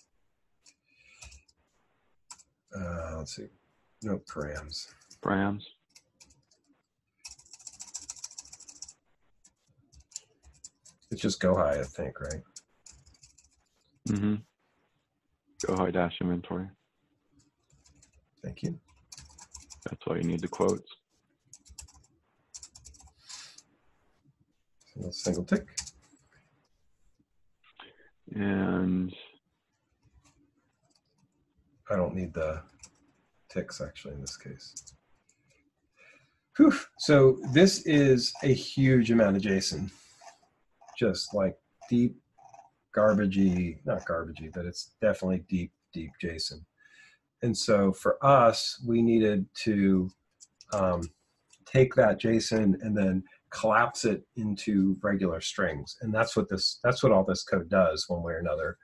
uh, 2.79 3.17
let's 3.17 3.35
see, 3.35 3.47
no 4.03 4.19
params. 4.19 4.89
Params. 5.25 5.63
It's 11.11 11.23
just 11.23 11.41
go 11.41 11.55
high, 11.55 11.81
I 11.81 11.85
think, 11.85 12.21
right? 12.21 12.43
Mm-hmm. 14.09 14.35
Gohai 15.67 15.93
dash 15.93 16.19
inventory. 16.21 16.69
Thank 18.45 18.63
you. 18.63 18.79
That's 19.89 20.07
why 20.07 20.17
you 20.17 20.25
need 20.25 20.41
the 20.41 20.49
quotes. 20.49 20.91
Single, 24.93 25.13
single 25.13 25.45
tick. 25.45 25.67
And 28.35 29.15
I 31.91 31.97
don't 31.97 32.15
need 32.15 32.35
the 32.35 32.61
ticks 33.49 33.81
actually 33.81 34.15
in 34.15 34.21
this 34.21 34.37
case. 34.37 34.75
Whew. 36.59 36.75
So 36.99 37.39
this 37.53 37.83
is 37.87 38.33
a 38.43 38.53
huge 38.53 39.11
amount 39.11 39.37
of 39.37 39.43
JSON. 39.43 39.91
Just 40.99 41.35
like 41.35 41.57
deep, 41.89 42.17
garbagey, 42.95 43.79
not 43.87 44.05
garbagey, 44.05 44.53
but 44.53 44.67
it's 44.67 44.93
definitely 45.01 45.45
deep, 45.49 45.73
deep 45.93 46.11
JSON. 46.23 46.61
And 47.45 47.57
so 47.57 47.93
for 47.93 48.17
us, 48.25 48.83
we 48.87 49.03
needed 49.03 49.45
to 49.65 50.11
um, 50.73 51.03
take 51.67 51.95
that 51.95 52.19
JSON 52.19 52.81
and 52.81 52.97
then 52.97 53.23
collapse 53.51 54.07
it 54.07 54.25
into 54.37 54.97
regular 55.03 55.43
strings. 55.43 55.99
And 56.01 56.13
that's 56.13 56.37
what 56.37 56.49
this, 56.49 56.81
that's 56.83 57.03
what 57.03 57.13
all 57.13 57.23
this 57.23 57.45
code 57.45 57.69
does 57.69 58.07
one 58.09 58.23
way 58.23 58.33
or 58.33 58.39
another. 58.39 58.79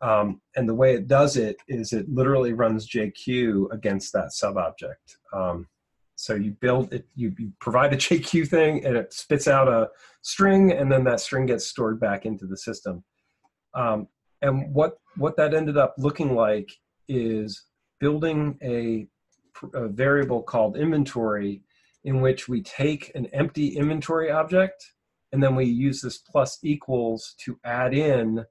Um, 0.00 0.40
and 0.56 0.66
the 0.66 0.74
way 0.74 0.94
it 0.94 1.08
does 1.08 1.36
it 1.36 1.58
is 1.68 1.92
it 1.92 2.08
literally 2.08 2.54
runs 2.54 2.88
JQ 2.88 3.70
against 3.70 4.14
that 4.14 4.32
sub 4.32 4.56
object. 4.56 5.18
Um, 5.34 5.68
so 6.16 6.34
you 6.34 6.52
build 6.52 6.94
it, 6.94 7.06
you, 7.14 7.34
you 7.38 7.52
provide 7.60 7.92
a 7.92 7.98
JQ 7.98 8.48
thing 8.48 8.82
and 8.86 8.96
it 8.96 9.12
spits 9.12 9.46
out 9.46 9.68
a 9.68 9.90
string 10.22 10.72
and 10.72 10.90
then 10.90 11.04
that 11.04 11.20
string 11.20 11.44
gets 11.44 11.66
stored 11.66 12.00
back 12.00 12.24
into 12.24 12.46
the 12.46 12.56
system. 12.56 13.04
Um, 13.74 14.08
and 14.40 14.74
what, 14.74 14.94
what 15.18 15.36
that 15.36 15.52
ended 15.52 15.76
up 15.76 15.94
looking 15.98 16.34
like 16.34 16.70
is 17.06 17.66
building 18.00 18.58
a, 18.62 19.06
a 19.74 19.88
variable 19.88 20.42
called 20.42 20.76
inventory 20.76 21.62
in 22.04 22.20
which 22.20 22.48
we 22.48 22.62
take 22.62 23.14
an 23.14 23.26
empty 23.26 23.76
inventory 23.76 24.30
object 24.30 24.92
and 25.32 25.42
then 25.42 25.54
we 25.54 25.64
use 25.64 26.00
this 26.00 26.18
plus 26.18 26.58
equals 26.62 27.34
to 27.38 27.58
add 27.64 27.94
in 27.94 28.44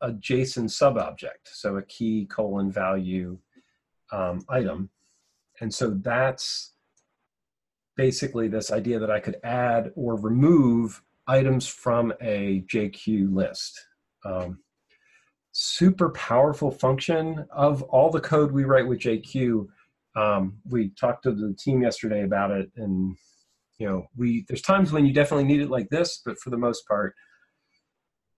a 0.00 0.10
JSON 0.10 0.68
sub-object, 0.68 1.48
so 1.52 1.76
a 1.76 1.82
key 1.82 2.26
colon 2.26 2.70
value 2.70 3.38
um, 4.12 4.40
item. 4.48 4.90
And 5.60 5.72
so 5.72 5.90
that's 5.90 6.72
basically 7.96 8.48
this 8.48 8.72
idea 8.72 8.98
that 8.98 9.10
I 9.10 9.20
could 9.20 9.36
add 9.44 9.92
or 9.94 10.16
remove 10.16 11.02
items 11.26 11.66
from 11.66 12.12
a 12.20 12.64
JQ 12.66 13.32
list. 13.34 13.80
Um, 14.24 14.58
super 15.56 16.10
powerful 16.10 16.70
function 16.72 17.46
of 17.52 17.82
all 17.84 18.10
the 18.10 18.20
code 18.20 18.50
we 18.52 18.64
write 18.64 18.88
with 18.88 18.98
JQ. 18.98 19.66
Um, 20.16 20.58
we 20.68 20.90
talked 21.00 21.22
to 21.24 21.32
the 21.32 21.54
team 21.58 21.82
yesterday 21.82 22.24
about 22.24 22.50
it, 22.50 22.70
and 22.76 23.16
you 23.78 23.86
know, 23.88 24.06
we 24.16 24.44
there's 24.48 24.62
times 24.62 24.92
when 24.92 25.06
you 25.06 25.12
definitely 25.14 25.44
need 25.44 25.60
it 25.60 25.70
like 25.70 25.88
this, 25.90 26.20
but 26.24 26.38
for 26.40 26.50
the 26.50 26.58
most 26.58 26.86
part, 26.88 27.14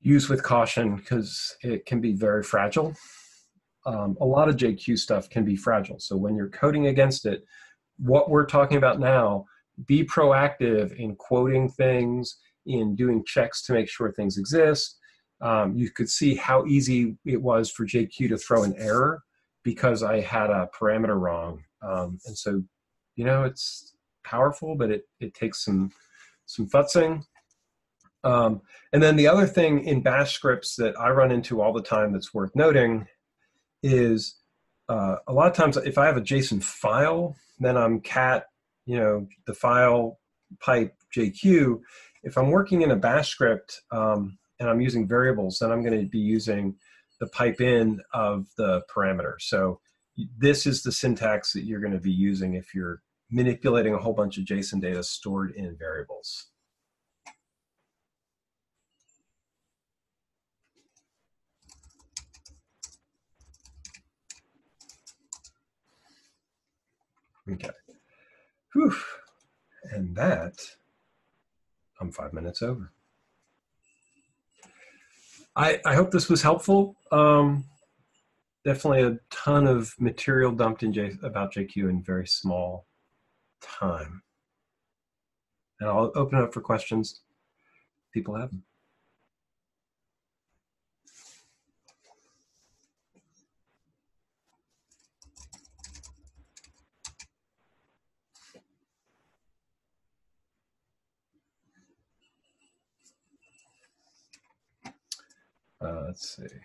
use 0.01 0.29
with 0.29 0.43
caution 0.43 0.97
because 0.97 1.57
it 1.63 1.87
can 1.87 2.01
be 2.01 2.13
very 2.15 2.43
fragile. 2.43 2.95
um, 3.87 4.17
a 4.21 4.25
lot 4.25 4.49
of 4.49 4.57
JQ 4.57 4.99
stuff 4.99 5.31
can 5.31 5.45
be 5.45 5.57
fragile. 5.57 6.01
So 6.01 6.17
when 6.17 6.35
you're 6.37 6.51
coding 6.51 6.89
against 6.89 7.25
it, 7.25 7.45
what 7.99 8.29
we're 8.31 8.47
talking 8.47 8.77
about 8.77 8.99
now, 9.01 9.47
be 9.87 10.05
proactive 10.05 10.95
in 10.97 11.17
quoting 11.17 11.69
things, 11.71 12.39
in 12.67 12.97
doing 12.97 13.25
checks 13.27 13.63
to 13.63 13.73
make 13.73 13.89
sure 13.89 14.13
things 14.13 14.39
exist. 14.39 14.99
Um, 15.41 15.77
you 15.77 15.91
could 15.91 16.09
see 16.09 16.35
how 16.35 16.65
easy 16.67 17.17
it 17.25 17.43
was 17.43 17.71
for 17.71 17.87
JQ 17.87 18.29
to 18.31 18.39
throw 18.39 18.63
an 18.63 18.75
error 18.79 19.23
because 19.63 20.03
I 20.03 20.21
had 20.21 20.51
a 20.51 20.69
parameter 20.79 21.19
wrong. 21.21 21.65
Um, 21.83 22.19
and 22.27 22.37
so, 22.37 22.63
you 23.17 23.25
know, 23.25 23.45
it's 23.45 23.95
powerful, 24.25 24.77
but 24.77 24.91
it, 24.91 25.05
it 25.21 25.35
takes 25.35 25.65
some, 25.65 25.91
some 26.47 26.69
futzing. 26.69 27.23
Um, 28.25 28.63
and 28.93 29.03
then 29.03 29.17
the 29.17 29.29
other 29.29 29.47
thing 29.47 29.85
in 29.85 30.03
bash 30.03 30.35
scripts 30.35 30.77
that 30.77 30.99
I 30.99 31.11
run 31.11 31.31
into 31.31 31.61
all 31.61 31.73
the 31.73 31.83
time 31.83 32.13
that's 32.13 32.35
worth 32.35 32.55
noting 32.57 33.07
is 33.83 34.37
uh, 34.89 35.17
a 35.27 35.33
lot 35.33 35.49
of 35.49 35.55
times 35.55 35.77
if 35.77 35.99
I 35.99 36.07
have 36.07 36.17
a 36.17 36.23
JSON 36.23 36.63
file, 36.63 37.37
then 37.59 37.77
I'm 37.77 38.01
cat, 38.01 38.47
you 38.85 38.99
know, 38.99 39.27
the 39.47 39.55
file 39.55 40.19
pipe 40.61 40.95
JQ. 41.17 41.81
If 42.23 42.37
I'm 42.37 42.51
working 42.51 42.83
in 42.83 42.91
a 42.91 42.97
bash 42.97 43.31
script 43.31 43.83
um, 43.93 44.39
and 44.59 44.69
I'm 44.69 44.81
using 44.81 45.07
variables, 45.07 45.59
then 45.59 45.71
I'm 45.71 45.83
going 45.83 46.01
to 46.01 46.07
be 46.07 46.19
using 46.19 46.77
the 47.21 47.27
pipe 47.27 47.61
in 47.61 48.01
of 48.13 48.47
the 48.57 48.83
parameter. 48.95 49.35
So 49.39 49.81
this 50.39 50.67
is 50.67 50.83
the 50.83 50.93
syntax 50.93 51.53
that 51.53 51.65
you're 51.65 51.81
going 51.81 51.93
to 51.93 51.99
be 51.99 52.13
using 52.13 52.55
if 52.55 52.75
you're 52.75 53.03
manipulating 53.31 53.95
a 53.95 53.99
whole 53.99 54.15
bunch 54.15 54.39
of 54.39 54.45
JSON 54.45 54.81
data 54.81 55.03
stored 55.03 55.53
in 55.53 55.77
variables. 55.77 56.47
Okay. 67.51 67.71
Whew. 68.73 68.95
And 69.85 70.17
that, 70.17 70.55
I'm 72.01 72.11
five 72.11 72.33
minutes 72.33 72.61
over. 72.61 72.93
I, 75.57 75.81
I 75.87 75.95
hope 75.95 76.11
this 76.11 76.29
was 76.29 76.43
helpful. 76.43 76.97
Um, 77.11 77.65
definitely 78.63 79.03
a 79.03 79.19
ton 79.31 79.67
of 79.67 79.95
material 79.99 80.53
dumped 80.53 80.83
in 80.83 80.93
J, 80.93 81.17
about 81.23 81.55
JQ 81.55 81.89
in 81.89 82.03
very 82.03 82.27
small 82.27 82.87
time. 83.63 84.23
And 85.81 85.89
I'll 85.89 86.13
open 86.15 86.39
it 86.39 86.45
up 86.45 86.53
for 86.53 86.61
questions. 86.61 87.23
People 88.13 88.35
have 88.35 88.51
them. 88.51 88.65
Uh, 105.81 106.06
let's 106.17 106.37
see. 106.37 106.43
I'm 106.45 106.61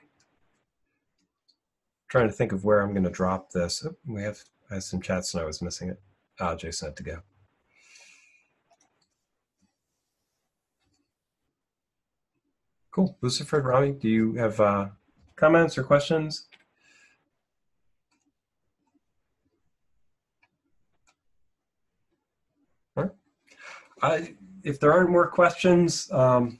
Trying 2.07 2.27
to 2.29 2.33
think 2.33 2.53
of 2.53 2.63
where 2.63 2.79
I'm 2.79 2.91
going 2.91 3.03
to 3.03 3.09
drop 3.09 3.51
this. 3.51 3.85
Oh, 3.85 3.93
we 4.07 4.23
have 4.23 4.39
I 4.69 4.75
have 4.75 4.83
some 4.83 5.01
chats 5.01 5.33
and 5.33 5.43
I 5.43 5.45
was 5.45 5.61
missing 5.61 5.89
it. 5.89 5.99
Ah, 6.39 6.55
Jason 6.55 6.87
had 6.87 6.95
to 6.95 7.03
go. 7.03 7.17
Cool. 12.91 13.17
Lucifer, 13.19 13.61
Rami, 13.61 13.91
do 13.91 14.07
you 14.07 14.33
have 14.35 14.57
uh, 14.61 14.87
comments 15.35 15.77
or 15.77 15.83
questions? 15.83 16.47
Right. 22.95 23.11
I, 24.01 24.35
if 24.63 24.79
there 24.79 24.93
aren't 24.93 25.09
more 25.09 25.29
questions, 25.29 26.09
um, 26.11 26.59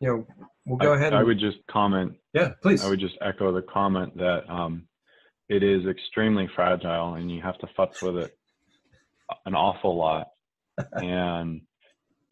you 0.00 0.08
know, 0.08 0.26
we'll 0.64 0.78
go 0.78 0.94
I, 0.94 0.96
ahead. 0.96 1.12
I 1.12 1.22
would 1.22 1.38
just 1.38 1.58
comment. 1.66 2.14
Yeah, 2.32 2.50
please. 2.62 2.84
I 2.84 2.88
would 2.88 3.00
just 3.00 3.16
echo 3.20 3.52
the 3.52 3.62
comment 3.62 4.16
that 4.18 4.48
um, 4.48 4.86
it 5.48 5.62
is 5.62 5.86
extremely 5.86 6.48
fragile, 6.54 7.14
and 7.14 7.30
you 7.30 7.42
have 7.42 7.58
to 7.58 7.68
futz 7.78 8.02
with 8.02 8.24
it 8.24 8.36
an 9.46 9.54
awful 9.54 9.96
lot. 9.96 10.28
and 10.92 11.62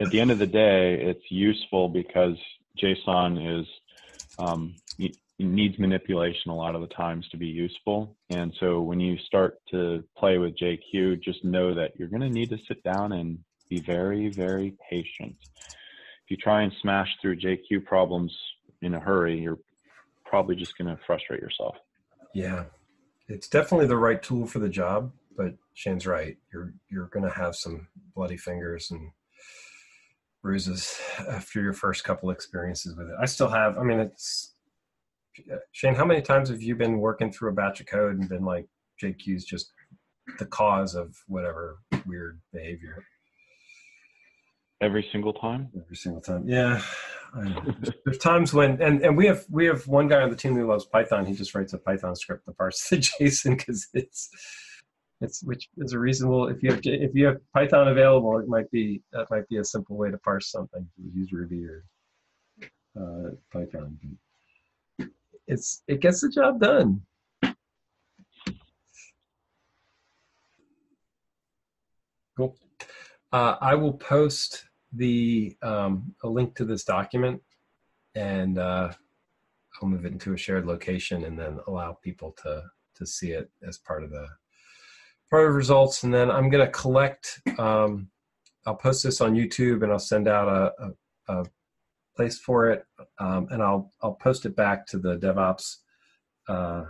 at 0.00 0.10
the 0.10 0.20
end 0.20 0.30
of 0.30 0.38
the 0.38 0.46
day, 0.46 1.00
it's 1.00 1.30
useful 1.30 1.88
because 1.88 2.36
JSON 2.82 3.60
is 3.60 3.66
um, 4.38 4.74
it 4.98 5.16
needs 5.38 5.78
manipulation 5.78 6.50
a 6.50 6.54
lot 6.54 6.74
of 6.74 6.82
the 6.82 6.86
times 6.88 7.28
to 7.30 7.36
be 7.36 7.46
useful. 7.46 8.16
And 8.28 8.54
so 8.60 8.80
when 8.80 9.00
you 9.00 9.16
start 9.18 9.58
to 9.70 10.04
play 10.16 10.38
with 10.38 10.56
JQ, 10.56 11.22
just 11.22 11.44
know 11.44 11.74
that 11.74 11.92
you're 11.96 12.08
going 12.08 12.20
to 12.20 12.30
need 12.30 12.50
to 12.50 12.58
sit 12.68 12.82
down 12.82 13.12
and 13.12 13.38
be 13.68 13.80
very, 13.80 14.28
very 14.28 14.74
patient. 14.90 15.36
If 15.40 16.30
you 16.30 16.36
try 16.36 16.62
and 16.62 16.72
smash 16.82 17.08
through 17.20 17.40
JQ 17.40 17.84
problems 17.86 18.36
in 18.82 18.94
a 18.94 19.00
hurry, 19.00 19.40
you're 19.40 19.58
probably 20.30 20.54
just 20.54 20.78
going 20.78 20.88
to 20.88 21.02
frustrate 21.04 21.42
yourself. 21.42 21.76
Yeah, 22.32 22.64
it's 23.28 23.48
definitely 23.48 23.88
the 23.88 23.96
right 23.96 24.22
tool 24.22 24.46
for 24.46 24.60
the 24.60 24.68
job, 24.68 25.12
but 25.36 25.54
Shane's 25.74 26.06
right. 26.06 26.36
You're 26.52 26.72
you're 26.88 27.08
going 27.08 27.24
to 27.24 27.34
have 27.34 27.56
some 27.56 27.88
bloody 28.14 28.36
fingers 28.36 28.92
and 28.92 29.10
bruises 30.42 30.98
uh, 31.18 31.32
after 31.32 31.60
your 31.60 31.72
first 31.72 32.04
couple 32.04 32.30
experiences 32.30 32.96
with 32.96 33.08
it. 33.08 33.16
I 33.20 33.26
still 33.26 33.48
have. 33.48 33.76
I 33.76 33.82
mean, 33.82 33.98
it's 33.98 34.54
Shane. 35.72 35.96
How 35.96 36.04
many 36.04 36.22
times 36.22 36.48
have 36.48 36.62
you 36.62 36.76
been 36.76 36.98
working 36.98 37.32
through 37.32 37.50
a 37.50 37.54
batch 37.54 37.80
of 37.80 37.86
code 37.86 38.18
and 38.18 38.28
been 38.28 38.44
like, 38.44 38.66
JQ's 39.02 39.44
just 39.44 39.72
the 40.38 40.46
cause 40.46 40.94
of 40.94 41.16
whatever 41.26 41.80
weird 42.06 42.40
behavior? 42.52 43.04
Every 44.80 45.06
single 45.12 45.34
time. 45.34 45.68
Every 45.76 45.96
single 45.96 46.22
time. 46.22 46.48
Yeah. 46.48 46.80
There's 48.04 48.18
times 48.18 48.54
when, 48.54 48.80
and, 48.82 49.02
and 49.02 49.16
we 49.16 49.26
have 49.26 49.44
we 49.50 49.66
have 49.66 49.86
one 49.86 50.08
guy 50.08 50.22
on 50.22 50.30
the 50.30 50.36
team 50.36 50.56
who 50.56 50.66
loves 50.66 50.86
Python. 50.86 51.26
He 51.26 51.34
just 51.34 51.54
writes 51.54 51.72
a 51.74 51.78
Python 51.78 52.16
script 52.16 52.46
to 52.46 52.52
parse 52.52 52.88
the 52.88 52.96
JSON 53.20 53.58
because 53.58 53.88
it's 53.92 54.30
it's 55.20 55.42
which 55.42 55.68
is 55.76 55.92
a 55.92 55.98
reasonable. 55.98 56.48
If 56.48 56.62
you 56.62 56.70
have 56.70 56.80
if 56.82 57.14
you 57.14 57.26
have 57.26 57.36
Python 57.52 57.88
available, 57.88 58.38
it 58.38 58.48
might 58.48 58.70
be 58.70 59.02
that 59.12 59.30
might 59.30 59.46
be 59.48 59.58
a 59.58 59.64
simple 59.64 59.96
way 59.96 60.10
to 60.10 60.18
parse 60.18 60.50
something. 60.50 60.88
Use 61.14 61.30
Ruby 61.32 61.64
or 61.66 61.84
uh, 62.98 63.30
Python. 63.52 63.98
It's 65.46 65.82
it 65.86 66.00
gets 66.00 66.22
the 66.22 66.30
job 66.30 66.58
done. 66.58 67.02
Cool. 72.36 72.56
Uh, 73.32 73.56
I 73.60 73.74
will 73.74 73.92
post 73.92 74.64
the 74.92 75.56
um, 75.62 76.14
a 76.22 76.28
link 76.28 76.56
to 76.56 76.64
this 76.64 76.84
document, 76.84 77.42
and 78.14 78.58
uh, 78.58 78.92
I'll 79.80 79.88
move 79.88 80.04
it 80.04 80.12
into 80.12 80.32
a 80.32 80.36
shared 80.36 80.66
location, 80.66 81.24
and 81.24 81.38
then 81.38 81.60
allow 81.66 81.92
people 82.02 82.32
to 82.42 82.64
to 82.96 83.06
see 83.06 83.32
it 83.32 83.50
as 83.66 83.78
part 83.78 84.02
of 84.02 84.10
the 84.10 84.26
part 85.30 85.48
of 85.48 85.54
results. 85.54 86.02
And 86.02 86.12
then 86.12 86.30
I'm 86.30 86.50
going 86.50 86.64
to 86.64 86.72
collect. 86.72 87.40
Um, 87.58 88.08
I'll 88.66 88.76
post 88.76 89.02
this 89.02 89.20
on 89.20 89.34
YouTube, 89.34 89.82
and 89.82 89.92
I'll 89.92 89.98
send 89.98 90.28
out 90.28 90.48
a, 90.48 90.92
a, 91.28 91.40
a 91.40 91.44
place 92.16 92.38
for 92.38 92.70
it, 92.70 92.84
um, 93.18 93.48
and 93.50 93.62
I'll 93.62 93.92
I'll 94.02 94.14
post 94.14 94.44
it 94.46 94.56
back 94.56 94.86
to 94.88 94.98
the 94.98 95.16
DevOps. 95.16 95.76
Uh, 96.48 96.84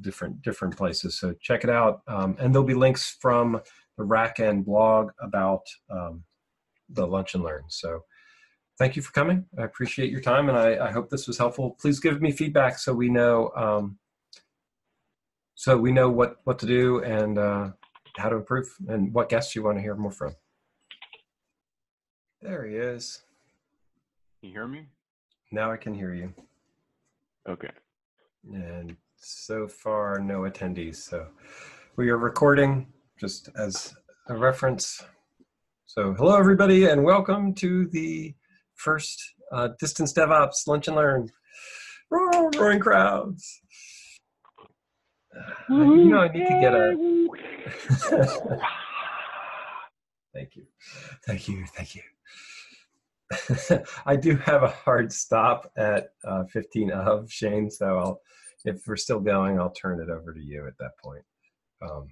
different 0.00 0.40
different 0.42 0.76
places 0.76 1.18
so 1.18 1.34
check 1.40 1.64
it 1.64 1.70
out 1.70 2.02
um, 2.06 2.36
and 2.38 2.54
there'll 2.54 2.66
be 2.66 2.74
links 2.74 3.16
from 3.20 3.60
the 3.98 4.04
RackN 4.04 4.64
blog 4.64 5.10
about 5.20 5.62
um, 5.90 6.22
the 6.92 7.06
lunch 7.06 7.34
and 7.34 7.42
learn. 7.42 7.62
So 7.68 8.04
thank 8.78 8.96
you 8.96 9.02
for 9.02 9.12
coming. 9.12 9.46
I 9.58 9.62
appreciate 9.62 10.10
your 10.10 10.20
time 10.20 10.48
and 10.48 10.56
I, 10.56 10.88
I 10.88 10.90
hope 10.90 11.10
this 11.10 11.26
was 11.26 11.38
helpful. 11.38 11.76
Please 11.80 12.00
give 12.00 12.20
me 12.20 12.32
feedback 12.32 12.78
so 12.78 12.92
we 12.92 13.08
know 13.08 13.50
um, 13.56 13.98
so 15.60 15.76
we 15.76 15.92
know 15.92 16.08
what, 16.08 16.36
what 16.44 16.58
to 16.60 16.66
do 16.66 17.02
and 17.04 17.36
uh, 17.36 17.68
how 18.16 18.30
to 18.30 18.36
improve 18.36 18.66
and 18.88 19.12
what 19.12 19.28
guests 19.28 19.54
you 19.54 19.62
want 19.62 19.76
to 19.76 19.82
hear 19.82 19.94
more 19.94 20.10
from. 20.10 20.34
There 22.40 22.64
he 22.64 22.76
is. 22.76 23.20
Can 24.40 24.48
you 24.48 24.54
hear 24.54 24.66
me? 24.66 24.86
Now 25.52 25.70
I 25.70 25.76
can 25.76 25.92
hear 25.92 26.14
you. 26.14 26.32
Okay. 27.46 27.68
And 28.54 28.96
so 29.16 29.68
far, 29.68 30.18
no 30.18 30.40
attendees. 30.40 30.96
So 30.96 31.26
we 31.96 32.08
are 32.08 32.16
recording 32.16 32.86
just 33.18 33.50
as 33.54 33.94
a 34.28 34.34
reference. 34.34 35.04
So 35.92 36.14
hello, 36.14 36.36
everybody, 36.36 36.84
and 36.86 37.02
welcome 37.02 37.52
to 37.54 37.88
the 37.88 38.32
first 38.76 39.20
uh, 39.50 39.70
Distance 39.80 40.12
DevOps 40.12 40.68
Lunch 40.68 40.86
and 40.86 40.96
Learn. 40.96 41.28
Roar, 42.08 42.48
roaring 42.56 42.78
crowds. 42.78 43.60
Uh, 45.36 45.74
you 45.74 46.04
know, 46.04 46.20
I 46.20 46.28
need 46.28 46.46
to 46.46 46.60
get 46.60 46.74
a. 46.74 46.96
thank 50.32 50.54
you, 50.54 50.66
thank 51.26 51.48
you, 51.48 51.64
thank 51.74 51.96
you. 51.96 52.02
I 54.06 54.14
do 54.14 54.36
have 54.36 54.62
a 54.62 54.68
hard 54.68 55.12
stop 55.12 55.72
at 55.76 56.10
uh, 56.24 56.44
15 56.52 56.92
of 56.92 57.32
Shane, 57.32 57.68
so 57.68 57.98
I'll 57.98 58.20
if 58.64 58.86
we're 58.86 58.94
still 58.94 59.18
going, 59.18 59.58
I'll 59.58 59.72
turn 59.72 60.00
it 60.00 60.08
over 60.08 60.32
to 60.34 60.40
you 60.40 60.68
at 60.68 60.78
that 60.78 60.92
point. 61.02 61.24
Um, 61.82 62.10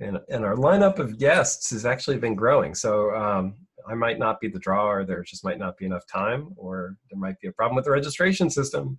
and 0.00 0.18
and 0.28 0.44
our 0.44 0.54
lineup 0.54 0.98
of 0.98 1.18
guests 1.18 1.70
has 1.70 1.84
actually 1.84 2.18
been 2.18 2.34
growing. 2.34 2.74
So 2.74 3.14
um, 3.14 3.54
I 3.88 3.94
might 3.94 4.18
not 4.18 4.40
be 4.40 4.48
the 4.48 4.58
draw, 4.58 4.88
or 4.88 5.04
there 5.04 5.22
just 5.22 5.44
might 5.44 5.58
not 5.58 5.76
be 5.76 5.86
enough 5.86 6.06
time, 6.06 6.52
or 6.56 6.96
there 7.10 7.18
might 7.18 7.40
be 7.40 7.48
a 7.48 7.52
problem 7.52 7.76
with 7.76 7.84
the 7.84 7.90
registration 7.90 8.50
system. 8.50 8.98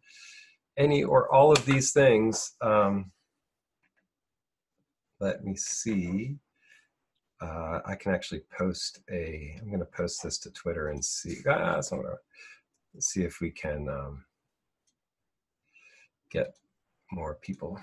Any 0.78 1.04
or 1.04 1.34
all 1.34 1.52
of 1.52 1.66
these 1.66 1.92
things. 1.92 2.54
Um, 2.62 3.12
let 5.20 5.44
me 5.44 5.56
see. 5.56 6.38
Uh, 7.42 7.80
I 7.86 7.96
can 7.96 8.14
actually 8.14 8.42
post 8.58 9.00
a. 9.12 9.58
I'm 9.62 9.68
going 9.68 9.80
to 9.80 9.86
post 9.86 10.24
this 10.24 10.38
to 10.40 10.52
Twitter 10.52 10.90
and 10.90 11.04
see. 11.04 11.38
Ah, 11.48 11.82
somewhere. 11.82 12.20
See 13.00 13.24
if 13.24 13.40
we 13.40 13.52
can 13.52 13.88
um, 13.88 14.26
get 16.32 16.56
more 17.12 17.36
people. 17.42 17.80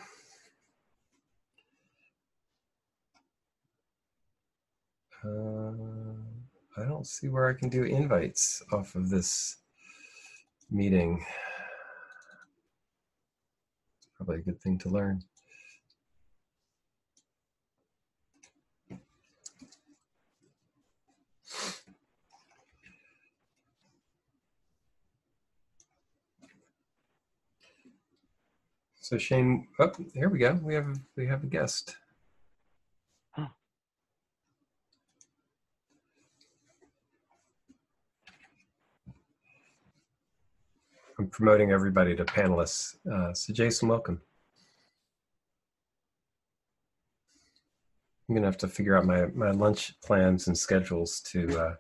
Uh, 5.25 5.73
I 6.77 6.85
don't 6.85 7.07
see 7.07 7.29
where 7.29 7.49
I 7.49 7.55
can 7.55 7.69
do 7.69 7.85
invites 7.85 8.63
off 8.73 8.95
of 8.95 9.09
this 9.09 9.57
meeting. 10.71 11.25
It's 13.99 14.09
probably 14.17 14.37
a 14.37 14.43
good 14.43 14.61
thing 14.61 14.79
to 14.79 14.89
learn. 14.89 15.23
So 29.01 29.19
Shane, 29.19 29.69
oh, 29.79 29.93
here 30.15 30.29
we 30.29 30.41
go. 30.41 30.59
We 30.61 30.75
have 30.75 30.99
we 31.17 31.29
have 31.29 31.45
a 31.45 31.47
guest. 31.47 31.97
I'm 41.19 41.29
promoting 41.29 41.73
everybody 41.73 42.15
to 42.17 42.25
panelists. 42.25 42.97
Uh, 43.11 43.33
so 43.33 43.53
Jason, 43.53 43.89
welcome. 43.89 44.21
I'm 48.29 48.35
gonna 48.35 48.47
have 48.47 48.59
to 48.59 48.69
figure 48.69 48.97
out 48.97 49.05
my 49.07 49.27
my 49.35 49.51
lunch 49.53 49.95
plans 50.01 50.49
and 50.49 50.59
schedules 50.59 51.21
to 51.33 51.59
uh, 51.59 51.75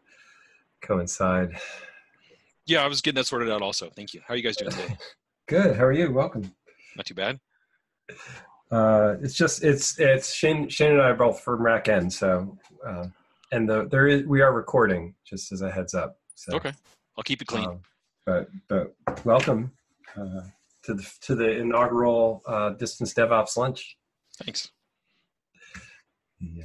coincide. 0.81 1.59
Yeah, 2.67 2.83
I 2.83 2.89
was 2.89 3.01
getting 3.01 3.17
that 3.17 3.27
sorted 3.27 3.51
out 3.51 3.63
also. 3.63 3.91
Thank 3.91 4.15
you. 4.15 4.21
How 4.27 4.35
are 4.35 4.37
you 4.37 4.43
guys 4.43 4.57
doing 4.57 4.71
today? 4.71 4.97
Good. 5.49 5.77
How 5.77 5.85
are 5.85 5.93
you? 5.93 6.11
Welcome. 6.13 6.53
Not 6.97 7.07
too 7.07 7.15
bad. 7.15 7.39
Uh, 8.71 9.17
it's 9.23 9.35
just 9.35 9.63
it's 9.65 9.99
it's 9.99 10.33
Shane 10.33 10.69
Shane 10.69 10.93
and 10.93 11.03
I 11.03 11.11
are 11.11 11.15
both 11.15 11.41
from 11.41 11.61
RackN, 11.61 12.11
so 12.11 12.57
uh, 12.87 13.07
and 13.53 13.69
the 13.69 13.87
there 13.91 14.07
is 14.07 14.25
we 14.25 14.41
are 14.41 14.53
recording 14.53 15.15
just 15.25 15.53
as 15.53 15.63
a 15.63 15.71
heads 15.71 15.95
up. 15.95 16.19
So, 16.37 16.57
Okay, 16.57 16.73
I'll 17.17 17.25
keep 17.25 17.43
it 17.43 17.47
clean. 17.47 17.65
um, 17.67 17.81
but 18.27 18.49
but 18.69 18.95
welcome 19.25 19.73
uh, 20.17 20.43
to 20.83 20.95
the 20.95 21.11
to 21.23 21.35
the 21.35 21.49
inaugural 21.49 22.43
uh, 22.47 22.71
distance 22.71 23.15
DevOps 23.15 23.57
lunch. 23.57 23.97
Thanks. 24.43 24.71
Yeah. 26.41 26.65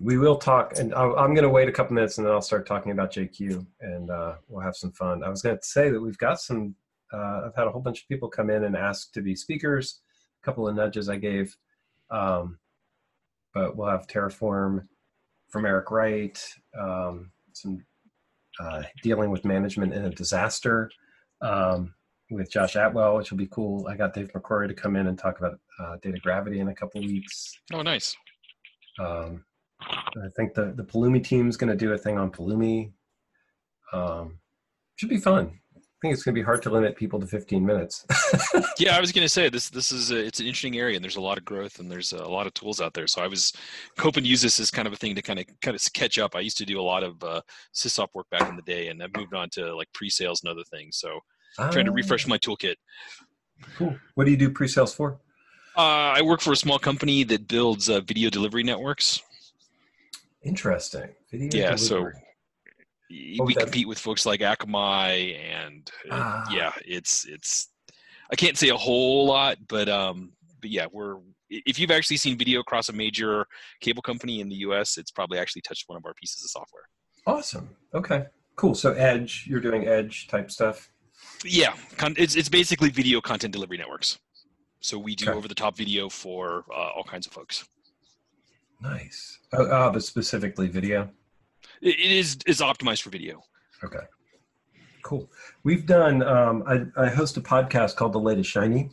We 0.00 0.16
will 0.16 0.36
talk, 0.36 0.78
and 0.78 0.94
I'm 0.94 1.34
going 1.34 1.42
to 1.42 1.50
wait 1.50 1.68
a 1.68 1.72
couple 1.72 1.94
minutes, 1.94 2.16
and 2.16 2.26
then 2.26 2.32
I'll 2.32 2.40
start 2.40 2.66
talking 2.66 2.90
about 2.90 3.12
JQ, 3.12 3.66
and 3.82 4.10
uh, 4.10 4.36
we'll 4.48 4.62
have 4.62 4.76
some 4.76 4.92
fun. 4.92 5.22
I 5.22 5.28
was 5.28 5.42
going 5.42 5.58
to 5.58 5.62
say 5.62 5.90
that 5.90 6.00
we've 6.00 6.16
got 6.16 6.40
some. 6.40 6.74
Uh, 7.12 7.42
I've 7.46 7.54
had 7.54 7.66
a 7.66 7.70
whole 7.70 7.82
bunch 7.82 8.00
of 8.00 8.08
people 8.08 8.30
come 8.30 8.48
in 8.48 8.64
and 8.64 8.74
ask 8.74 9.12
to 9.12 9.20
be 9.20 9.36
speakers. 9.36 10.00
A 10.42 10.46
couple 10.46 10.66
of 10.66 10.74
nudges 10.74 11.10
I 11.10 11.16
gave, 11.16 11.54
um, 12.10 12.58
but 13.52 13.76
we'll 13.76 13.90
have 13.90 14.06
Terraform 14.06 14.86
from 15.50 15.66
Eric 15.66 15.90
Wright. 15.90 16.42
Um, 16.80 17.30
some 17.52 17.84
dealing 19.02 19.30
with 19.30 19.44
management 19.44 19.92
in 19.92 20.04
a 20.04 20.10
disaster 20.10 20.90
um, 21.40 21.94
with 22.30 22.50
Josh 22.50 22.76
Atwell, 22.76 23.16
which 23.16 23.30
will 23.30 23.38
be 23.38 23.48
cool. 23.48 23.86
I 23.88 23.96
got 23.96 24.14
Dave 24.14 24.32
McCrory 24.32 24.68
to 24.68 24.74
come 24.74 24.96
in 24.96 25.06
and 25.06 25.18
talk 25.18 25.38
about 25.38 25.58
uh, 25.78 25.96
data 26.02 26.18
gravity 26.18 26.60
in 26.60 26.68
a 26.68 26.74
couple 26.74 27.00
of 27.00 27.06
weeks. 27.06 27.58
Oh, 27.72 27.82
nice. 27.82 28.16
Um, 28.98 29.44
I 29.80 30.28
think 30.36 30.54
the 30.54 30.72
the 30.76 30.84
Pulumi 30.84 31.22
team's 31.22 31.56
going 31.56 31.70
to 31.70 31.76
do 31.76 31.92
a 31.92 31.98
thing 31.98 32.16
on 32.18 32.30
Pulumi. 32.30 32.92
Um, 33.92 34.38
should 34.96 35.08
be 35.08 35.18
fun. 35.18 35.60
I 36.04 36.06
think 36.06 36.14
it's 36.16 36.22
going 36.22 36.34
to 36.34 36.38
be 36.38 36.44
hard 36.44 36.60
to 36.64 36.70
limit 36.70 36.96
people 36.96 37.18
to 37.18 37.26
15 37.26 37.64
minutes. 37.64 38.04
Yeah, 38.76 38.96
I 38.96 39.00
was 39.00 39.12
going 39.12 39.24
to 39.24 39.28
say 39.28 39.48
this. 39.48 39.70
This 39.70 39.92
is 39.92 40.10
a, 40.10 40.18
it's 40.18 40.40
an 40.40 40.46
interesting 40.46 40.76
area, 40.76 40.96
and 40.96 41.04
there's 41.04 41.14
a 41.16 41.20
lot 41.20 41.38
of 41.38 41.44
growth, 41.44 41.78
and 41.78 41.88
there's 41.90 42.12
a 42.12 42.26
lot 42.26 42.48
of 42.48 42.52
tools 42.54 42.80
out 42.80 42.92
there. 42.92 43.06
So 43.06 43.22
I 43.22 43.28
was 43.28 43.52
hoping 44.00 44.24
to 44.24 44.28
use 44.28 44.42
this 44.42 44.58
as 44.58 44.68
kind 44.70 44.88
of 44.88 44.92
a 44.92 44.96
thing 44.96 45.14
to 45.14 45.22
kind 45.22 45.38
of 45.38 45.46
kind 45.62 45.76
of 45.76 45.92
catch 45.92 46.18
up. 46.18 46.34
I 46.34 46.40
used 46.40 46.58
to 46.58 46.66
do 46.66 46.80
a 46.80 46.82
lot 46.82 47.04
of 47.04 47.22
uh, 47.22 47.40
sysop 47.72 48.08
work 48.14 48.28
back 48.30 48.48
in 48.48 48.56
the 48.56 48.62
day, 48.62 48.88
and 48.88 49.00
I've 49.00 49.16
moved 49.16 49.32
on 49.32 49.48
to 49.50 49.74
like 49.76 49.86
pre-sales 49.94 50.42
and 50.42 50.50
other 50.50 50.64
things. 50.64 50.96
So 50.98 51.20
I'm 51.56 51.70
trying 51.70 51.84
to 51.84 51.92
Ah, 51.92 51.94
refresh 51.94 52.26
my 52.26 52.36
toolkit. 52.36 52.74
Cool. 53.78 53.96
What 54.16 54.24
do 54.24 54.32
you 54.32 54.36
do 54.36 54.50
pre-sales 54.50 54.92
for? 54.92 55.20
Uh, 55.76 56.18
I 56.18 56.22
work 56.22 56.40
for 56.40 56.52
a 56.52 56.56
small 56.56 56.80
company 56.80 57.22
that 57.24 57.46
builds 57.46 57.88
uh, 57.88 58.00
video 58.00 58.28
delivery 58.28 58.64
networks. 58.64 59.22
Interesting. 60.42 61.10
Video 61.30 61.48
Yeah, 61.52 61.76
so 61.76 61.98
delivery. 61.98 62.12
What 62.14 62.23
we 63.44 63.54
compete 63.54 63.86
with 63.88 63.98
folks 63.98 64.24
like 64.26 64.40
Akamai, 64.40 65.38
and 65.38 65.90
uh, 66.10 66.14
Ah. 66.20 66.44
yeah, 66.50 66.72
it's 66.84 67.24
it's. 67.26 67.68
I 68.32 68.36
can't 68.36 68.56
say 68.56 68.68
a 68.70 68.76
whole 68.76 69.26
lot, 69.26 69.58
but 69.68 69.88
um, 69.88 70.32
but 70.60 70.70
yeah, 70.70 70.86
we're. 70.92 71.16
If 71.50 71.78
you've 71.78 71.90
actually 71.90 72.16
seen 72.16 72.36
video 72.38 72.60
across 72.60 72.88
a 72.88 72.92
major 72.92 73.46
cable 73.80 74.02
company 74.02 74.40
in 74.40 74.48
the 74.48 74.56
U.S., 74.66 74.96
it's 74.96 75.10
probably 75.12 75.38
actually 75.38 75.62
touched 75.62 75.84
one 75.88 75.96
of 75.96 76.04
our 76.06 76.14
pieces 76.14 76.42
of 76.42 76.50
software. 76.50 76.82
awesome. 77.26 77.68
Okay. 77.94 78.24
Cool. 78.56 78.74
So 78.74 78.92
Edge, 78.92 79.46
you're 79.48 79.60
doing 79.60 79.86
Edge 79.86 80.26
type 80.28 80.50
stuff. 80.50 80.90
Yeah, 81.44 81.74
it's 82.16 82.34
it's 82.34 82.48
basically 82.48 82.88
video 82.90 83.20
content 83.20 83.52
delivery 83.52 83.76
networks. 83.78 84.18
So 84.80 84.98
we 84.98 85.14
do 85.14 85.28
Okay. 85.28 85.36
over-the-top 85.38 85.76
video 85.76 86.08
for 86.10 86.64
uh, 86.70 86.90
all 86.96 87.04
kinds 87.04 87.26
of 87.26 87.32
folks. 87.32 87.66
Nice. 88.80 89.38
Oh, 89.52 89.66
oh, 89.70 89.90
but 89.92 90.02
specifically 90.02 90.68
video. 90.68 91.10
It, 91.84 92.00
is 92.00 92.38
is 92.46 92.60
optimized 92.60 93.02
for 93.02 93.10
video. 93.10 93.42
Okay. 93.84 93.98
Cool. 95.02 95.30
We've 95.64 95.84
done. 95.86 96.22
Um, 96.22 96.64
I, 96.66 96.86
I 97.04 97.08
host 97.10 97.36
a 97.36 97.40
podcast 97.40 97.96
called 97.96 98.14
The 98.14 98.20
Latest 98.20 98.50
Shiny. 98.50 98.90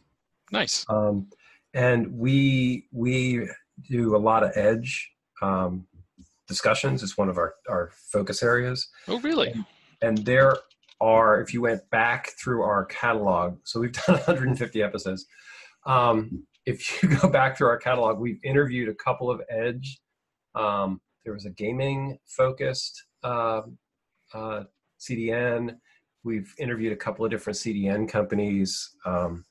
Nice. 0.51 0.85
um, 0.89 1.27
and 1.73 2.17
we 2.17 2.87
we 2.91 3.47
do 3.89 4.15
a 4.15 4.19
lot 4.19 4.43
of 4.43 4.51
edge 4.55 5.09
um, 5.41 5.87
discussions. 6.47 7.01
It's 7.01 7.17
one 7.17 7.29
of 7.29 7.37
our 7.37 7.53
our 7.69 7.91
focus 8.11 8.43
areas, 8.43 8.89
Oh, 9.07 9.19
really? 9.21 9.53
and 10.01 10.17
there 10.25 10.57
are 10.99 11.39
if 11.41 11.53
you 11.53 11.61
went 11.61 11.89
back 11.89 12.31
through 12.43 12.61
our 12.63 12.83
catalog, 12.85 13.57
so 13.63 13.79
we've 13.79 13.93
done 14.07 14.17
150 14.17 14.83
episodes. 14.83 15.25
Um, 15.85 16.45
if 16.65 17.01
you 17.01 17.09
go 17.17 17.29
back 17.29 17.57
through 17.57 17.67
our 17.69 17.77
catalog, 17.77 18.19
we've 18.19 18.39
interviewed 18.43 18.89
a 18.89 18.95
couple 18.95 19.31
of 19.31 19.41
edge. 19.49 19.99
Um, 20.55 20.99
there 21.23 21.33
was 21.33 21.45
a 21.45 21.49
gaming 21.49 22.17
focused 22.25 23.03
uh, 23.23 23.61
uh, 24.33 24.63
CDN. 24.99 25.75
We've 26.23 26.53
interviewed 26.59 26.93
a 26.93 26.97
couple 26.97 27.25
of 27.25 27.31
different 27.31 27.57
CDN 27.57 28.07
companies. 28.07 28.95
Um, 29.05 29.45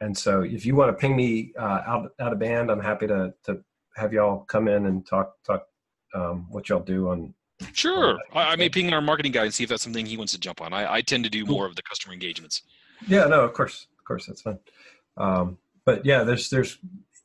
and 0.00 0.16
so 0.16 0.42
if 0.42 0.64
you 0.64 0.74
want 0.74 0.90
to 0.90 1.00
ping 1.00 1.16
me 1.16 1.52
uh, 1.58 1.82
out, 1.86 2.12
out 2.20 2.32
of 2.32 2.38
band, 2.38 2.70
I'm 2.70 2.80
happy 2.80 3.06
to, 3.08 3.34
to 3.44 3.60
have 3.96 4.12
y'all 4.12 4.44
come 4.44 4.68
in 4.68 4.86
and 4.86 5.06
talk, 5.06 5.34
talk 5.44 5.64
um, 6.14 6.46
what 6.50 6.68
y'all 6.68 6.80
do 6.80 7.08
on. 7.08 7.34
Sure. 7.72 8.16
I, 8.32 8.52
I 8.52 8.56
may 8.56 8.68
ping 8.68 8.92
our 8.92 9.00
marketing 9.00 9.32
guy 9.32 9.44
and 9.44 9.52
see 9.52 9.64
if 9.64 9.70
that's 9.70 9.82
something 9.82 10.06
he 10.06 10.16
wants 10.16 10.32
to 10.32 10.38
jump 10.38 10.60
on. 10.60 10.72
I, 10.72 10.94
I 10.94 11.00
tend 11.00 11.24
to 11.24 11.30
do 11.30 11.44
more 11.44 11.66
of 11.66 11.74
the 11.74 11.82
customer 11.82 12.14
engagements. 12.14 12.62
Yeah, 13.06 13.24
no, 13.24 13.44
of 13.44 13.52
course, 13.52 13.86
of 13.98 14.04
course, 14.04 14.26
that's 14.26 14.42
fine. 14.42 14.58
Um, 15.16 15.58
but 15.84 16.04
yeah, 16.06 16.22
there's, 16.22 16.48
there's, 16.50 16.78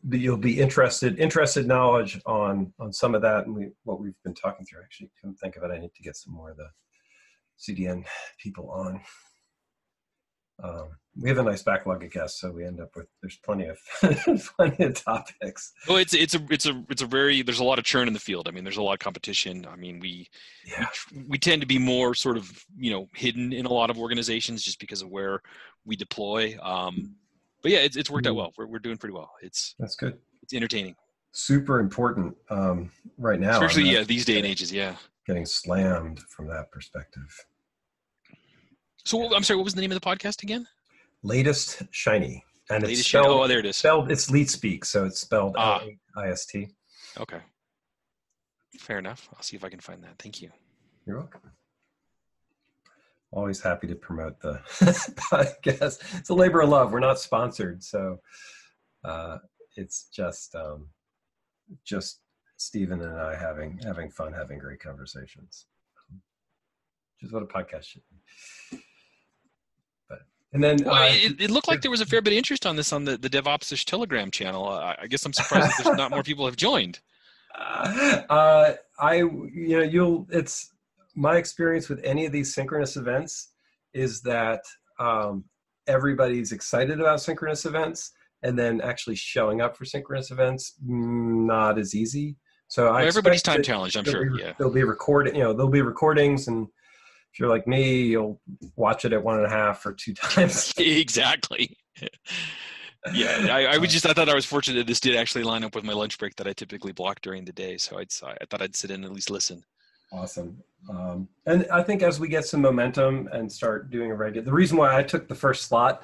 you'll 0.10 0.38
be 0.38 0.60
interested, 0.60 1.20
interested 1.20 1.66
knowledge 1.66 2.20
on, 2.26 2.74
on 2.80 2.92
some 2.92 3.16
of 3.16 3.22
that 3.22 3.46
and 3.46 3.56
we, 3.56 3.70
what 3.84 4.00
we've 4.00 4.22
been 4.24 4.34
talking 4.34 4.66
through. 4.66 4.82
Actually, 4.82 5.12
come 5.22 5.36
think 5.36 5.56
of 5.56 5.64
it, 5.64 5.72
I 5.72 5.80
need 5.80 5.94
to 5.96 6.04
get 6.04 6.16
some 6.16 6.34
more 6.34 6.52
of 6.52 6.58
the 6.58 6.70
CDN 7.60 8.06
people 8.40 8.70
on. 8.70 9.02
Um, 10.62 10.90
we 11.20 11.30
have 11.30 11.38
a 11.38 11.44
nice 11.44 11.62
backlog 11.62 12.04
of 12.04 12.12
guests, 12.12 12.42
so 12.42 12.52
we 12.52 12.66
end 12.66 12.80
up 12.80 12.90
with 12.96 13.08
there's 13.22 13.38
plenty 13.44 13.68
of 13.68 13.78
plenty 14.58 14.84
of 14.84 14.94
topics. 14.94 15.74
Well, 15.88 15.98
it's 15.98 16.14
it's 16.14 16.36
a 16.36 16.46
it's 16.50 16.66
a 16.66 16.84
it's 16.90 17.02
a 17.02 17.06
very 17.06 17.42
there's 17.42 17.60
a 17.60 17.64
lot 17.64 17.80
of 17.80 17.86
churn 17.86 18.08
in 18.08 18.14
the 18.14 18.20
field. 18.20 18.48
I 18.48 18.52
mean, 18.52 18.64
there's 18.64 18.78
a 18.78 18.84
lot 18.84 18.94
of 18.94 19.00
competition. 19.00 19.68
I 19.70 19.76
mean, 19.76 20.00
we 20.00 20.28
Yeah, 20.66 20.88
we 21.28 21.38
tend 21.38 21.62
to 21.62 21.68
be 21.68 21.80
more 21.80 22.16
sort 22.16 22.38
of 22.38 22.52
you 22.76 22.92
know 22.92 23.10
hidden 23.14 23.52
in 23.54 23.66
a 23.66 23.74
lot 23.74 23.90
of 23.90 23.98
organizations 23.98 24.64
just 24.64 24.80
because 24.80 25.02
of 25.02 25.10
where 25.10 25.42
we 25.86 25.96
deploy. 25.96 26.58
Um, 26.62 27.16
but 27.64 27.72
yeah, 27.72 27.80
it's 27.80 27.96
it's 27.98 28.10
worked 28.12 28.28
out 28.28 28.34
Mhm. 28.34 28.38
well. 28.38 28.54
We're 28.58 28.68
we're 28.68 28.80
doing 28.80 28.98
pretty 28.98 29.14
well. 29.16 29.32
It's 29.42 29.74
that's 29.80 29.96
good. 29.96 30.20
it's 30.44 30.54
entertaining, 30.54 30.96
Super 31.32 31.80
important 31.80 32.36
um, 32.52 32.92
right 33.18 33.40
now. 33.40 33.54
Especially 33.54 33.90
yeah 33.90 34.04
these 34.04 34.26
day 34.26 34.38
and 34.38 34.46
ages. 34.46 34.72
Yeah. 34.72 34.96
getting 35.26 35.46
slammed 35.46 36.20
from 36.30 36.48
that 36.48 36.70
perspective. 36.72 37.24
So 39.06 39.34
I'm 39.36 39.44
sorry, 39.44 39.58
what 39.58 39.64
was 39.66 39.74
the 39.74 39.82
name 39.82 39.92
of 39.92 40.00
the 40.00 40.06
podcast 40.06 40.44
again? 40.44 40.68
latest 41.26 41.82
shiny, 41.92 42.44
and 42.70 42.84
it's 42.84 42.90
Latest 42.90 43.08
shiny- 43.10 43.24
spelled, 43.24 43.42
Oh, 43.46 43.48
there 43.48 43.60
it 43.60 43.66
is. 43.66 43.78
spelled 43.78 44.12
it's 44.12 44.30
leet 44.30 44.50
speak, 44.50 44.84
so 44.84 45.06
it's 45.06 45.22
spelled 45.22 45.56
Ah. 45.58 45.80
L-A-I-S-T. 46.18 46.68
Okay. 47.18 47.40
Fair 48.80 49.00
enough. 49.00 49.30
I'll 49.34 49.42
see 49.42 49.56
if 49.56 49.64
I 49.64 49.70
can 49.70 49.80
find 49.80 50.04
that. 50.04 50.16
Thank 50.20 50.42
you. 50.42 50.52
You're 51.06 51.20
welcome. 51.20 51.42
Always 53.34 53.62
happy 53.62 53.88
to 53.88 53.96
promote 53.96 54.40
the 54.42 54.62
podcast. 55.32 56.04
It's 56.20 56.30
a 56.30 56.36
labor 56.36 56.62
of 56.62 56.70
love. 56.70 56.92
We're 56.92 57.00
not 57.00 57.20
sponsored, 57.20 57.84
so 57.84 58.20
uh, 59.04 59.40
it's 59.76 60.08
just 60.14 60.54
um, 60.54 60.90
just 61.84 62.20
Stephen 62.58 63.02
and 63.02 63.18
I 63.18 63.36
having 63.36 63.80
having 63.84 64.12
fun, 64.12 64.34
having 64.34 64.60
great 64.60 64.80
conversations. 64.80 65.66
Which 66.12 67.28
is 67.30 67.34
what 67.34 67.42
a 67.42 67.48
podcast 67.48 67.86
should 67.86 68.04
be. 68.12 68.78
But 70.08 70.20
and 70.54 70.64
then 70.64 70.78
Well, 70.86 70.94
uh, 70.94 71.08
it, 71.10 71.42
it 71.42 71.50
looked 71.50 71.68
like 71.68 71.82
there 71.82 71.90
was 71.90 72.02
a 72.02 72.06
fair 72.06 72.22
bit 72.22 72.34
of 72.34 72.38
interest 72.38 72.68
on 72.68 72.76
this 72.76 72.94
on 72.94 73.04
the, 73.04 73.18
the 73.18 73.32
DevOps 73.32 73.84
Telegram 73.84 74.30
channel. 74.30 74.70
Uh, 74.70 74.96
I 75.02 75.08
guess 75.08 75.26
I'm 75.26 75.34
surprised 75.34 75.80
that 75.80 75.86
there's 75.86 75.98
not 75.98 76.12
more 76.12 76.22
people 76.22 76.46
have 76.46 76.56
joined. 76.56 77.00
uh, 77.58 78.74
I 79.00 79.16
you 79.16 79.78
know 79.78 79.82
you'll 79.82 80.28
it's 80.30 80.72
my 81.16 81.38
experience 81.38 81.90
with 81.90 82.02
any 82.04 82.26
of 82.26 82.32
these 82.32 82.54
synchronous 82.54 82.98
events 82.98 83.54
is 83.94 84.22
that 84.22 84.62
um, 85.00 85.44
everybody's 85.88 86.52
excited 86.52 87.00
about 87.00 87.22
synchronous 87.22 87.66
events 87.66 88.12
and 88.42 88.58
then 88.58 88.82
actually 88.82 89.16
showing 89.16 89.62
up 89.62 89.78
for 89.78 89.86
synchronous 89.86 90.32
events 90.32 90.74
mm, 90.86 91.46
not 91.46 91.78
as 91.78 91.96
easy 91.96 92.36
so 92.68 92.88
I 92.88 93.00
Well, 93.02 93.08
everybody's 93.08 93.44
time 93.44 93.58
that 93.58 93.66
challenged, 93.66 93.98
I'm 93.98 94.06
sure. 94.06 94.32
be, 94.32 94.40
Yeah. 94.42 94.54
there'll 94.58 94.74
be 94.74 94.84
recording 94.84 95.36
you 95.36 95.44
know 95.44 95.54
there'll 95.54 95.72
be 95.72 95.82
recordings 95.82 96.48
and 96.48 96.68
if 97.32 97.40
you're 97.40 97.50
like 97.50 97.68
me 97.68 98.04
you'll 98.04 98.40
watch 98.76 99.06
it 99.06 99.14
at 99.14 99.24
one 99.24 99.38
and 99.38 99.46
a 99.46 99.50
half 99.50 99.86
or 99.86 99.94
two 99.94 100.14
times 100.16 100.74
exactly. 100.78 101.78
yeah, 103.14 103.48
I, 103.52 103.66
I 103.76 103.78
was 103.78 103.92
just 103.92 104.06
I 104.06 104.14
thought 104.14 104.30
I 104.30 104.34
was 104.34 104.46
fortunate 104.46 104.78
that 104.78 104.88
this 104.88 105.00
did 105.00 105.16
actually 105.16 105.44
line 105.44 105.64
up 105.64 105.76
with 105.76 105.84
my 105.84 105.94
lunch 105.94 106.18
break 106.18 106.36
that 106.38 106.48
I 106.48 106.54
typically 106.54 106.92
block 106.94 107.22
during 107.22 107.44
the 107.46 107.52
day. 107.52 107.78
So 107.78 108.00
I'd 108.00 108.08
I 108.24 108.46
thought 108.50 108.62
I'd 108.62 108.76
sit 108.76 108.92
in 108.92 108.96
and 108.98 109.06
at 109.06 109.12
least 109.12 109.30
listen. 109.30 109.64
Awesome. 110.14 110.58
Um, 110.90 111.28
and 111.46 111.66
I 111.72 111.82
think 111.82 112.04
as 112.04 112.20
we 112.20 112.28
get 112.28 112.46
some 112.46 112.62
momentum 112.62 113.28
and 113.32 113.52
start 113.52 113.90
doing 113.90 114.12
a 114.12 114.16
regular, 114.16 114.46
the 114.46 114.54
reason 114.54 114.78
why 114.78 114.96
I 114.98 115.02
took 115.04 115.28
the 115.28 115.36
first 115.36 115.64
slot 115.68 116.04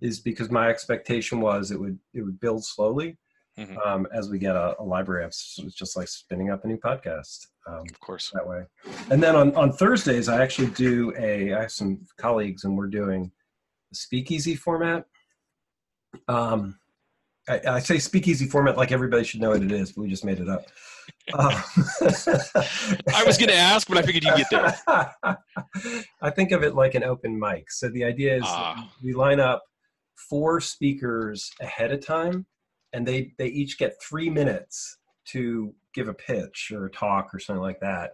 is 0.00 0.18
because 0.20 0.50
my 0.50 0.68
expectation 0.68 1.40
was 1.40 1.70
it 1.70 1.78
would 1.78 1.98
it 2.14 2.22
would 2.22 2.40
build 2.40 2.64
slowly 2.64 3.18
Mhm. 3.58 3.86
um, 3.86 4.06
as 4.14 4.30
we 4.30 4.38
get 4.38 4.56
a, 4.56 4.74
a 4.80 4.82
library. 4.84 5.24
of- 5.24 5.34
so 5.34 5.64
It's 5.64 5.74
just 5.74 5.94
like 5.96 6.08
spinning 6.08 6.50
up 6.50 6.64
a 6.64 6.68
new 6.68 6.78
podcast 6.78 7.48
um, 7.66 7.80
Of 7.90 8.00
course. 8.00 8.30
that 8.32 8.46
way. 8.48 8.64
And 9.10 9.22
then 9.22 9.36
on 9.36 9.54
on 9.56 9.72
Thursdays, 9.72 10.28
I 10.28 10.42
actually 10.42 10.70
do 10.70 11.12
a. 11.18 11.52
I 11.52 11.60
have 11.62 11.72
some 11.72 12.06
colleagues, 12.16 12.64
and 12.64 12.78
we're 12.78 12.86
doing 12.88 13.30
a 13.92 13.94
speakeasy 13.94 14.54
format. 14.54 15.04
Um, 16.28 16.79
I, 17.48 17.60
I 17.66 17.78
say 17.80 17.98
speakeasy 17.98 18.46
format 18.46 18.76
like 18.76 18.92
everybody 18.92 19.24
should 19.24 19.40
know 19.40 19.50
what 19.50 19.62
it 19.62 19.72
is, 19.72 19.92
but 19.92 20.02
we 20.02 20.08
just 20.08 20.24
made 20.24 20.38
it 20.40 20.48
up. 20.48 20.64
Um, 21.32 21.52
I 23.12 23.24
was 23.26 23.38
going 23.38 23.48
to 23.48 23.56
ask, 23.56 23.88
but 23.88 23.98
I 23.98 24.02
figured 24.02 24.24
you'd 24.24 24.36
get 24.36 24.50
there. 24.50 24.76
I 26.22 26.30
think 26.30 26.52
of 26.52 26.62
it 26.62 26.74
like 26.74 26.94
an 26.94 27.04
open 27.04 27.38
mic. 27.38 27.70
So 27.70 27.88
the 27.88 28.04
idea 28.04 28.36
is 28.36 28.42
Ah. 28.46 28.90
we 29.02 29.12
line 29.14 29.40
up 29.40 29.62
four 30.28 30.60
speakers 30.60 31.50
ahead 31.60 31.92
of 31.92 32.04
time, 32.04 32.46
and 32.92 33.06
they 33.06 33.32
they 33.38 33.46
each 33.48 33.78
get 33.78 33.94
three 34.02 34.30
minutes 34.30 34.98
to 35.32 35.74
give 35.94 36.08
a 36.08 36.14
pitch 36.14 36.72
or 36.74 36.86
a 36.86 36.90
talk 36.90 37.34
or 37.34 37.38
something 37.38 37.62
like 37.62 37.80
that, 37.80 38.12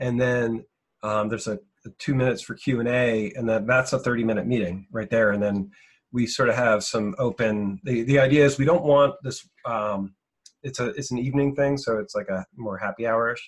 and 0.00 0.20
then 0.20 0.64
um, 1.02 1.28
there's 1.28 1.46
a, 1.46 1.58
a 1.86 1.90
two 1.98 2.14
minutes 2.14 2.42
for 2.42 2.54
Q 2.54 2.80
and 2.80 2.88
A, 2.88 3.32
and 3.36 3.48
then 3.48 3.66
that's 3.66 3.92
a 3.92 3.98
thirty 3.98 4.24
minute 4.24 4.46
meeting 4.46 4.86
right 4.92 5.10
there, 5.10 5.30
and 5.30 5.42
then 5.42 5.70
we 6.14 6.26
sort 6.26 6.48
of 6.48 6.54
have 6.54 6.82
some 6.84 7.14
open. 7.18 7.80
The 7.84 8.02
the 8.04 8.20
idea 8.20 8.44
is 8.46 8.56
we 8.56 8.64
don't 8.64 8.84
want 8.84 9.16
this. 9.22 9.46
Um, 9.66 10.14
it's 10.62 10.80
a 10.80 10.86
it's 10.90 11.10
an 11.10 11.18
evening 11.18 11.54
thing, 11.56 11.76
so 11.76 11.98
it's 11.98 12.14
like 12.14 12.28
a 12.28 12.46
more 12.56 12.78
happy 12.78 13.02
hourish, 13.02 13.42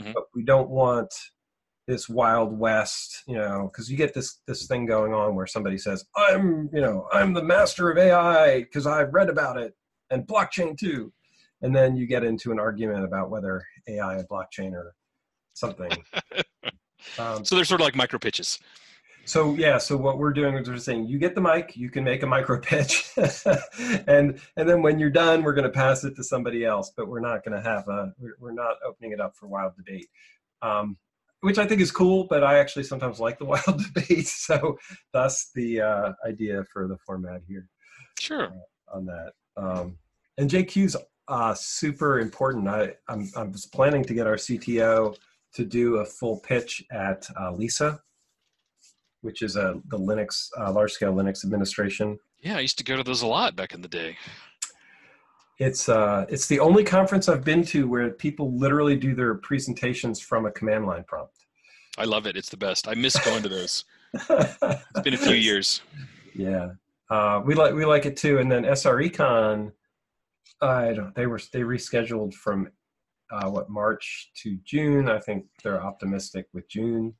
Mhm. 0.00 0.14
but 0.14 0.24
we 0.34 0.42
don't 0.44 0.70
want 0.70 1.12
this 1.88 2.08
wild 2.08 2.58
west 2.58 3.22
you 3.28 3.36
know 3.36 3.70
because 3.70 3.88
you 3.88 3.96
get 3.96 4.12
this 4.12 4.40
this 4.48 4.66
thing 4.66 4.86
going 4.86 5.14
on 5.14 5.36
where 5.36 5.46
somebody 5.46 5.78
says 5.78 6.04
i'm 6.16 6.68
you 6.72 6.80
know 6.80 7.06
i'm 7.12 7.32
the 7.32 7.44
master 7.44 7.88
of 7.92 7.96
ai 7.96 8.58
because 8.58 8.88
i've 8.88 9.14
read 9.14 9.28
about 9.28 9.56
it 9.56 9.72
and 10.10 10.26
blockchain 10.26 10.76
too 10.76 11.12
and 11.62 11.72
then 11.76 11.94
you 11.96 12.04
get 12.04 12.24
into 12.24 12.50
an 12.50 12.58
argument 12.58 13.04
about 13.04 13.30
whether 13.30 13.62
ai 13.88 14.16
and 14.16 14.28
blockchain 14.28 14.72
or 14.72 14.96
something 15.54 15.92
um, 17.20 17.44
So 17.44 17.54
they're 17.54 17.64
sort 17.64 17.80
of 17.80 17.84
like 17.84 17.94
micro 17.94 18.18
pitches. 18.18 18.58
So 19.26 19.54
yeah, 19.54 19.78
so 19.78 19.96
what 19.96 20.18
we're 20.18 20.32
doing 20.32 20.54
is 20.56 20.68
we're 20.68 20.78
saying 20.78 21.08
you 21.08 21.18
get 21.18 21.34
the 21.34 21.40
mic, 21.40 21.76
you 21.76 21.90
can 21.90 22.04
make 22.04 22.22
a 22.22 22.26
micro 22.26 22.60
pitch, 22.62 23.10
and 24.06 24.40
and 24.56 24.68
then 24.68 24.82
when 24.82 24.98
you're 25.00 25.10
done, 25.10 25.42
we're 25.42 25.52
going 25.52 25.64
to 25.64 25.70
pass 25.70 26.04
it 26.04 26.14
to 26.16 26.24
somebody 26.24 26.64
else. 26.64 26.92
But 26.96 27.08
we're 27.08 27.20
not 27.20 27.44
going 27.44 27.60
to 27.60 27.68
have 27.68 27.88
a 27.88 28.14
we're, 28.38 28.52
not 28.52 28.76
opening 28.86 29.12
it 29.12 29.20
up 29.20 29.34
for 29.34 29.48
wild 29.48 29.74
debate, 29.76 30.06
um, 30.62 30.96
which 31.40 31.58
I 31.58 31.66
think 31.66 31.80
is 31.80 31.90
cool. 31.90 32.28
But 32.30 32.44
I 32.44 32.58
actually 32.58 32.84
sometimes 32.84 33.18
like 33.18 33.38
the 33.38 33.44
wild 33.56 33.82
debate, 33.92 34.28
so 34.28 34.78
that's 35.12 35.50
the 35.54 35.80
uh, 35.80 36.12
idea 36.24 36.64
for 36.72 36.86
the 36.86 36.96
format 36.98 37.42
here 37.48 37.68
Sure. 38.18 38.52
on 38.94 39.06
that. 39.06 39.32
Um, 39.56 39.98
and 40.38 40.48
JQ's 40.48 40.96
uh, 41.28 41.54
super 41.54 42.20
important. 42.20 42.68
I 42.68 42.94
I'm 43.08 43.28
I 43.36 43.42
was 43.42 43.66
planning 43.66 44.04
to 44.04 44.14
get 44.14 44.28
our 44.28 44.36
CTO 44.36 45.16
to 45.54 45.64
do 45.64 45.96
a 45.96 46.04
full 46.04 46.38
pitch 46.40 46.84
at 46.92 47.26
uh, 47.40 47.50
LISA, 47.52 48.00
which 49.26 49.42
is 49.42 49.56
a 49.56 49.74
the 49.88 49.98
Linux 49.98 50.48
uh, 50.58 50.72
large 50.72 50.92
scale 50.92 51.12
Linux 51.12 51.44
administration. 51.44 52.18
Yeah, 52.40 52.56
I 52.56 52.60
used 52.60 52.78
to 52.78 52.84
go 52.84 52.96
to 52.96 53.02
those 53.02 53.22
a 53.22 53.26
lot 53.26 53.56
back 53.56 53.74
in 53.74 53.82
the 53.82 53.88
day. 53.88 54.16
It's 55.58 55.88
uh 55.88 56.26
it's 56.28 56.46
the 56.46 56.60
only 56.60 56.84
conference 56.84 57.28
I've 57.28 57.44
been 57.44 57.64
to 57.66 57.88
where 57.88 58.10
people 58.10 58.56
literally 58.56 58.96
do 58.96 59.14
their 59.14 59.34
presentations 59.34 60.20
from 60.20 60.46
a 60.46 60.50
command 60.52 60.86
line 60.86 61.04
prompt. 61.04 61.34
I 61.98 62.04
love 62.04 62.26
it. 62.26 62.36
It's 62.36 62.50
the 62.50 62.56
best. 62.56 62.88
I 62.88 62.94
miss 62.94 63.18
going 63.22 63.42
to 63.42 63.48
those. 63.48 63.84
It's 64.30 65.00
been 65.02 65.14
a 65.14 65.18
few 65.18 65.34
years. 65.34 65.82
Yeah, 66.34 66.68
uh, 67.10 67.42
we 67.44 67.54
like 67.54 67.74
we 67.74 67.84
like 67.84 68.06
it 68.06 68.16
too. 68.16 68.38
And 68.38 68.50
then 68.50 68.62
SRECon, 68.64 69.72
I 70.62 70.92
don't. 70.92 71.14
They 71.14 71.26
were 71.26 71.40
they 71.52 71.60
rescheduled 71.60 72.32
from 72.34 72.68
uh, 73.30 73.50
what 73.50 73.68
March 73.68 74.30
to 74.42 74.56
June. 74.64 75.08
I 75.08 75.18
think 75.18 75.46
they're 75.62 75.82
optimistic 75.82 76.46
with 76.54 76.68
June 76.68 77.14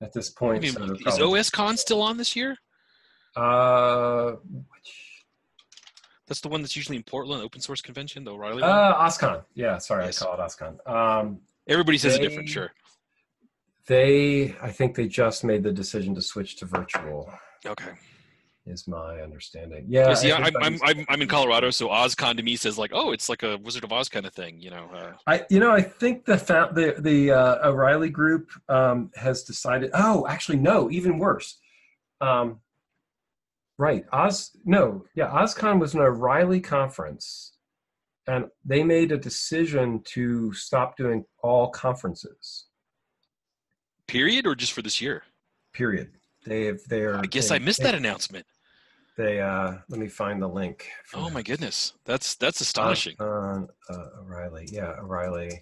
at 0.00 0.12
this 0.12 0.32
I 0.36 0.38
point. 0.38 0.62
mean, 0.62 0.72
so 0.72 0.82
is 0.84 1.02
probably- 1.02 1.40
OS 1.40 1.80
still 1.80 2.02
on 2.02 2.16
this 2.16 2.36
year? 2.36 2.56
Uh, 3.36 4.32
which, 4.32 5.24
That's 6.26 6.40
the 6.40 6.48
one 6.48 6.60
that's 6.62 6.76
usually 6.76 6.96
in 6.96 7.02
Portland, 7.04 7.42
open 7.42 7.60
source 7.60 7.80
convention, 7.80 8.24
the 8.24 8.32
O'Reilly 8.32 8.62
one. 8.62 8.70
uh, 8.70 8.94
OSCON. 8.98 9.44
Yeah, 9.54 9.78
sorry, 9.78 10.06
Yes. 10.06 10.20
I 10.22 10.24
call 10.26 10.34
it 10.34 10.40
OSCON. 10.40 10.86
Um, 10.90 11.40
Everybody 11.66 11.98
says 11.98 12.16
it 12.16 12.20
different, 12.22 12.48
they- 12.48 12.52
sure. 12.52 12.72
they, 13.86 14.56
I 14.60 14.70
think 14.70 14.94
they 14.96 15.06
just 15.08 15.44
made 15.44 15.62
the 15.62 15.72
decision 15.72 16.14
to 16.14 16.22
switch 16.22 16.56
to 16.56 16.66
virtual. 16.66 17.32
Okay. 17.64 17.92
Is 18.70 18.86
my 18.86 19.22
understanding. 19.22 19.86
Yeah, 19.88 20.12
see, 20.12 20.30
I'm, 20.30 20.54
I'm, 20.60 20.78
I'm, 20.82 21.06
I'm 21.08 21.22
in 21.22 21.28
Colorado, 21.28 21.70
so 21.70 21.88
OzCon 21.88 22.36
to 22.36 22.42
me 22.42 22.54
says 22.54 22.76
like, 22.76 22.90
oh, 22.92 23.12
it's 23.12 23.30
like 23.30 23.42
a 23.42 23.56
Wizard 23.56 23.82
of 23.82 23.92
Oz 23.92 24.10
kind 24.10 24.26
of 24.26 24.34
thing, 24.34 24.60
you 24.60 24.68
know. 24.68 24.90
Uh, 24.92 25.12
I, 25.26 25.46
you 25.48 25.58
know, 25.58 25.70
I 25.70 25.80
think 25.80 26.26
the 26.26 26.36
fa- 26.36 26.70
the 26.74 26.96
the 26.98 27.30
uh, 27.30 27.66
O'Reilly 27.66 28.10
group 28.10 28.50
um, 28.68 29.10
has 29.16 29.42
decided. 29.42 29.90
Oh, 29.94 30.26
actually, 30.28 30.58
no, 30.58 30.90
even 30.90 31.18
worse. 31.18 31.58
Um, 32.20 32.60
right, 33.78 34.04
Oz. 34.12 34.50
No, 34.66 35.06
yeah, 35.14 35.28
OzCon 35.30 35.80
was 35.80 35.94
an 35.94 36.00
O'Reilly 36.00 36.60
conference, 36.60 37.54
and 38.26 38.48
they 38.66 38.84
made 38.84 39.12
a 39.12 39.18
decision 39.18 40.02
to 40.08 40.52
stop 40.52 40.94
doing 40.98 41.24
all 41.42 41.70
conferences. 41.70 42.66
period, 44.06 44.46
or 44.46 44.54
just 44.54 44.72
for 44.72 44.82
this 44.82 45.00
year? 45.00 45.22
Period. 45.72 46.10
They 46.44 46.64
have. 46.64 46.80
They 46.88 47.02
are. 47.02 47.18
I 47.18 47.26
guess 47.26 47.48
they, 47.50 47.56
I 47.56 47.58
missed 47.58 47.80
they, 47.80 47.84
that 47.84 47.94
announcement. 47.94 48.46
They. 49.18 49.40
Uh, 49.40 49.74
let 49.88 49.98
me 49.98 50.06
find 50.06 50.40
the 50.40 50.48
link. 50.48 50.88
Oh 51.12 51.24
that. 51.24 51.34
my 51.34 51.42
goodness, 51.42 51.94
that's 52.06 52.36
that's 52.36 52.60
astonishing. 52.60 53.16
On 53.18 53.68
uh, 53.90 54.04
O'Reilly, 54.20 54.68
yeah, 54.70 54.94
O'Reilly. 55.00 55.60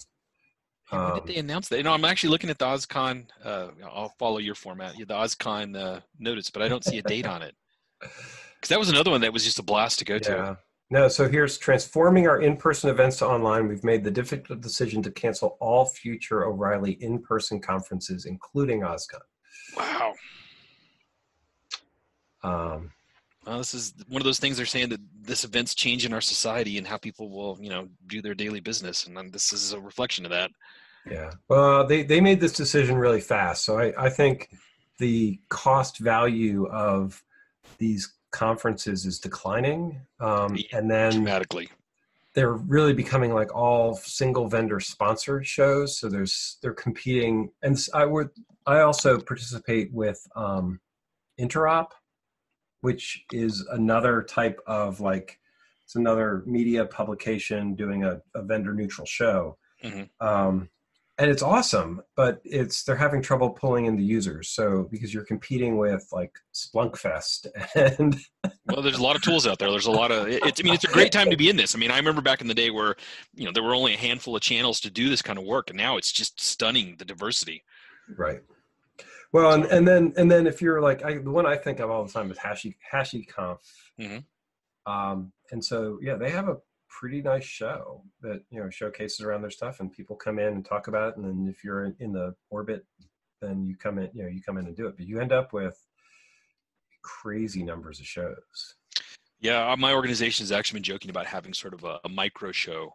Yeah, 0.92 1.02
when 1.02 1.10
um, 1.12 1.18
did 1.24 1.34
they 1.34 1.40
announce 1.40 1.68
that? 1.68 1.78
You 1.78 1.82
know, 1.82 1.94
I'm 1.94 2.04
actually 2.04 2.30
looking 2.30 2.50
at 2.50 2.58
the 2.58 2.66
OzCon. 2.66 3.24
Uh, 3.42 3.68
I'll 3.82 4.12
follow 4.18 4.38
your 4.38 4.54
format, 4.54 4.94
the 4.96 5.06
OzCon 5.06 5.74
uh, 5.74 6.00
notice, 6.18 6.50
but 6.50 6.62
I 6.62 6.68
don't 6.68 6.84
see 6.84 6.98
a 6.98 7.02
date 7.02 7.26
on 7.26 7.42
it. 7.42 7.56
Because 8.56 8.70
that 8.70 8.78
was 8.78 8.88
another 8.88 9.10
one 9.10 9.20
that 9.20 9.34
was 9.34 9.44
just 9.44 9.58
a 9.58 9.62
blast 9.62 9.98
to 9.98 10.06
go 10.06 10.18
to. 10.18 10.32
Yeah. 10.32 10.54
No, 10.88 11.08
so 11.08 11.28
here's 11.28 11.58
transforming 11.58 12.26
our 12.26 12.40
in-person 12.40 12.88
events 12.88 13.18
to 13.18 13.26
online. 13.26 13.68
We've 13.68 13.84
made 13.84 14.02
the 14.02 14.10
difficult 14.10 14.62
decision 14.62 15.02
to 15.02 15.10
cancel 15.10 15.58
all 15.60 15.84
future 15.84 16.46
O'Reilly 16.46 16.92
in-person 17.02 17.60
conferences, 17.60 18.24
including 18.24 18.80
OSCON. 18.80 19.20
Wow. 19.76 20.14
Um, 22.42 22.90
Well, 23.46 23.58
this 23.58 23.74
is 23.74 23.94
one 24.08 24.20
of 24.20 24.24
those 24.24 24.40
things 24.40 24.56
they're 24.56 24.66
saying 24.66 24.88
that 24.88 25.00
this 25.22 25.44
event's 25.44 25.74
changing 25.74 26.12
our 26.12 26.20
society 26.20 26.78
and 26.78 26.86
how 26.86 26.96
people 26.96 27.30
will, 27.30 27.56
you 27.60 27.70
know, 27.70 27.88
do 28.08 28.20
their 28.20 28.34
daily 28.34 28.60
business, 28.60 29.06
and 29.06 29.32
this 29.32 29.52
is 29.52 29.72
a 29.72 29.80
reflection 29.80 30.24
of 30.24 30.32
that. 30.32 30.50
yeah. 31.08 31.30
Well, 31.48 31.86
they, 31.86 32.02
they 32.02 32.20
made 32.20 32.40
this 32.40 32.52
decision 32.52 32.96
really 32.96 33.20
fast. 33.20 33.64
So 33.64 33.78
I, 33.78 34.06
I 34.06 34.10
think 34.10 34.50
the 34.98 35.38
cost 35.48 35.98
value 35.98 36.66
of 36.68 37.22
these 37.78 38.12
conferences 38.32 39.06
is 39.06 39.20
declining, 39.20 40.00
um, 40.20 40.58
and 40.72 40.90
then 40.90 41.12
dramatically. 41.12 41.68
they're 42.34 42.54
really 42.54 42.92
becoming 42.92 43.32
like 43.32 43.54
all 43.54 43.94
single 43.94 44.48
vendor 44.48 44.80
sponsored 44.80 45.46
shows. 45.46 45.98
So 45.98 46.08
there's 46.08 46.58
they're 46.62 46.74
competing, 46.74 47.50
and 47.62 47.78
I 47.94 48.04
would 48.06 48.30
I 48.66 48.80
also 48.80 49.20
participate 49.20 49.92
with 49.92 50.20
um, 50.34 50.80
Interop, 51.38 51.88
which 52.86 53.24
is 53.32 53.66
another 53.72 54.22
type 54.22 54.60
of 54.66 55.00
like 55.00 55.40
it's 55.84 55.96
another 55.96 56.44
media 56.46 56.84
publication 56.84 57.74
doing 57.74 58.04
a, 58.04 58.20
a 58.34 58.42
vendor 58.42 58.72
neutral 58.74 59.06
show. 59.06 59.56
Mhm. 59.84 60.08
Um, 60.20 60.68
and 61.18 61.30
it's 61.30 61.42
awesome, 61.42 62.02
but 62.14 62.40
it's 62.44 62.84
they're 62.84 62.94
having 63.06 63.22
trouble 63.22 63.50
pulling 63.50 63.86
in 63.86 63.96
the 63.96 64.04
users. 64.04 64.50
So 64.50 64.86
because 64.92 65.12
you're 65.14 65.24
competing 65.24 65.78
with 65.78 66.04
like 66.12 66.32
Splunkfest 66.54 67.46
and 67.98 68.16
Well, 68.66 68.82
there's 68.82 68.98
a 68.98 69.02
lot 69.02 69.16
of 69.16 69.22
tools 69.22 69.46
out 69.48 69.58
there. 69.58 69.70
There's 69.70 69.86
a 69.86 69.98
lot 70.02 70.12
of. 70.12 70.28
it- 70.28 70.44
It's. 70.44 70.60
I 70.60 70.62
mean, 70.64 70.74
it's 70.74 70.84
a 70.84 70.88
great 70.98 71.10
time 71.12 71.30
to 71.30 71.36
be 71.36 71.48
in 71.50 71.56
this. 71.56 71.74
I 71.74 71.78
mean, 71.78 71.90
I 71.90 71.96
remember 71.96 72.20
back 72.22 72.40
in 72.40 72.46
the 72.46 72.54
day 72.64 72.70
where, 72.70 72.94
you 73.34 73.46
know, 73.46 73.52
there 73.52 73.62
were 73.64 73.74
only 73.74 73.94
a 73.94 73.96
handful 74.08 74.36
of 74.36 74.42
channels 74.42 74.78
to 74.80 74.90
do 74.90 75.08
this 75.08 75.22
kind 75.22 75.38
of 75.40 75.44
work, 75.44 75.70
and 75.70 75.76
now 75.78 75.96
it's 75.96 76.12
just 76.12 76.40
stunning 76.40 76.96
the 76.98 77.04
diversity. 77.04 77.64
Right. 78.16 78.40
Well, 79.36 79.52
and, 79.52 79.66
and 79.66 79.86
then 79.86 80.14
and 80.16 80.30
then 80.30 80.46
if 80.46 80.62
you're 80.62 80.80
like 80.80 81.04
I, 81.04 81.18
the 81.18 81.30
one 81.30 81.44
I 81.44 81.56
think 81.56 81.78
of 81.78 81.90
all 81.90 82.02
the 82.06 82.10
time 82.10 82.30
is 82.30 82.38
Hashi 82.38 82.74
HashiConf. 82.90 83.58
Mhm. 84.00 84.24
Um, 84.86 85.30
and 85.50 85.62
so 85.62 85.98
yeah, 86.00 86.14
they 86.14 86.30
have 86.30 86.48
a 86.48 86.56
pretty 86.88 87.20
nice 87.20 87.44
show 87.44 88.02
that 88.22 88.40
you 88.48 88.58
know 88.58 88.70
showcases 88.70 89.20
around 89.20 89.42
their 89.42 89.50
stuff, 89.50 89.80
and 89.80 89.92
people 89.92 90.16
come 90.16 90.38
in 90.38 90.54
and 90.54 90.64
talk 90.64 90.88
about 90.88 91.10
it. 91.10 91.16
And 91.18 91.26
then 91.26 91.52
if 91.54 91.62
you're 91.62 91.84
in, 91.84 91.94
in 92.00 92.12
the 92.12 92.34
orbit, 92.48 92.86
then 93.42 93.66
you 93.66 93.76
come 93.76 93.98
in, 93.98 94.08
you 94.14 94.22
know, 94.22 94.30
you 94.30 94.40
come 94.40 94.56
in 94.56 94.68
and 94.68 94.74
do 94.74 94.86
it. 94.86 94.96
But 94.96 95.06
you 95.06 95.20
end 95.20 95.32
up 95.32 95.52
with 95.52 95.78
crazy 97.02 97.62
numbers 97.62 98.00
of 98.00 98.06
shows. 98.06 98.76
Yeah, 99.38 99.70
uh, 99.70 99.76
my 99.76 99.92
organization 99.92 100.44
has 100.44 100.50
actually 100.50 100.78
been 100.78 100.84
joking 100.84 101.10
about 101.10 101.26
having 101.26 101.52
sort 101.52 101.74
of 101.74 101.84
a, 101.84 102.00
a 102.06 102.08
micro 102.08 102.52
show, 102.52 102.94